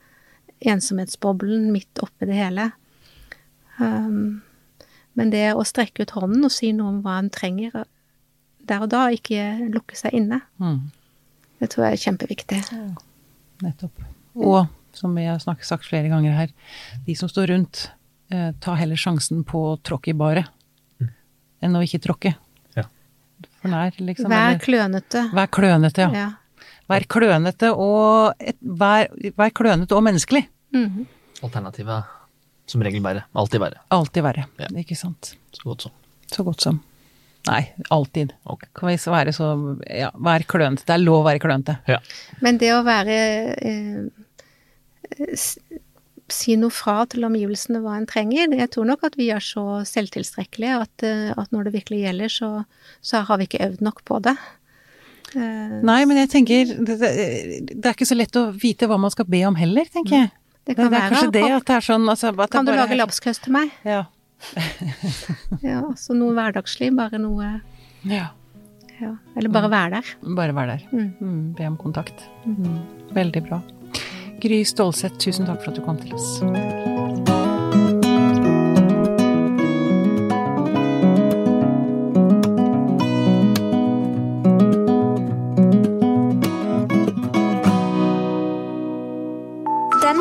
[0.66, 2.70] ensomhetsboblen midt oppi det hele.
[3.80, 4.42] Um,
[5.16, 7.86] men det å strekke ut hånden og si noe om hva en trenger
[8.66, 10.80] der og da, ikke lukke seg inne, mm,
[11.62, 12.62] det tror jeg er kjempeviktig.
[13.64, 14.02] nettopp.
[14.36, 16.50] Og som vi har snakket, sagt flere ganger her,
[17.06, 17.90] de som står rundt,
[18.32, 20.48] eh, ta heller sjansen på å tråkke i baret
[21.62, 22.36] enn å ikke tråkke.
[22.76, 22.84] Ja.
[23.62, 24.30] For nær, liksom.
[24.30, 25.32] Vær eller- klønete.
[25.32, 26.10] vær klønete, ja.
[26.12, 26.32] Ja.
[26.90, 30.48] Vær klønete og et, vær, vær klønete og menneskelig.
[30.74, 31.06] Mhm.
[31.44, 32.04] Alternativet er
[32.70, 33.26] som regel verre.
[33.38, 33.82] Alltid verre.
[33.94, 34.68] Alltid verre, Ja.
[34.82, 35.36] ikke sant.
[35.54, 35.92] Så godt som.
[36.32, 36.82] Så godt som.
[37.46, 37.62] Nei,
[37.94, 38.34] alltid.
[38.44, 38.70] Okay.
[38.74, 40.86] Kan vi så være så Ja, vær klønete.
[40.86, 41.78] Det er lov å være klønete.
[41.88, 42.00] Ja.
[42.42, 43.18] Men det å være
[43.62, 44.08] eh,
[46.32, 48.54] si noe fra til omgivelsene hva en trenger.
[48.58, 52.34] Jeg tror nok at vi er så selvtilstrekkelige at, eh, at når det virkelig gjelder,
[52.34, 52.52] så,
[53.02, 54.36] så, har vi ikke øvd nok på det.
[55.36, 59.14] Eh, Nei, men jeg tenker det, det, er ikke så lett å vite hva man
[59.14, 60.34] skal be om heller, tenker jeg.
[60.66, 63.42] Det, kan det er kanskje det at det er sånn altså, Kan du lage lapskaus
[63.44, 63.74] til meg?
[63.86, 64.06] Ja.
[65.66, 67.52] ja, så noe hverdagslig, bare noe
[68.06, 68.32] Ja.
[69.00, 69.14] ja.
[69.38, 70.12] Eller bare være der.
[70.42, 70.90] Bare være der.
[70.92, 71.14] Mm.
[71.22, 72.28] Mm, be om kontakt.
[72.46, 72.82] Mm.
[73.16, 73.62] Veldig bra.
[74.42, 76.95] Gry Stålseth, tusen takk for at du kom til oss.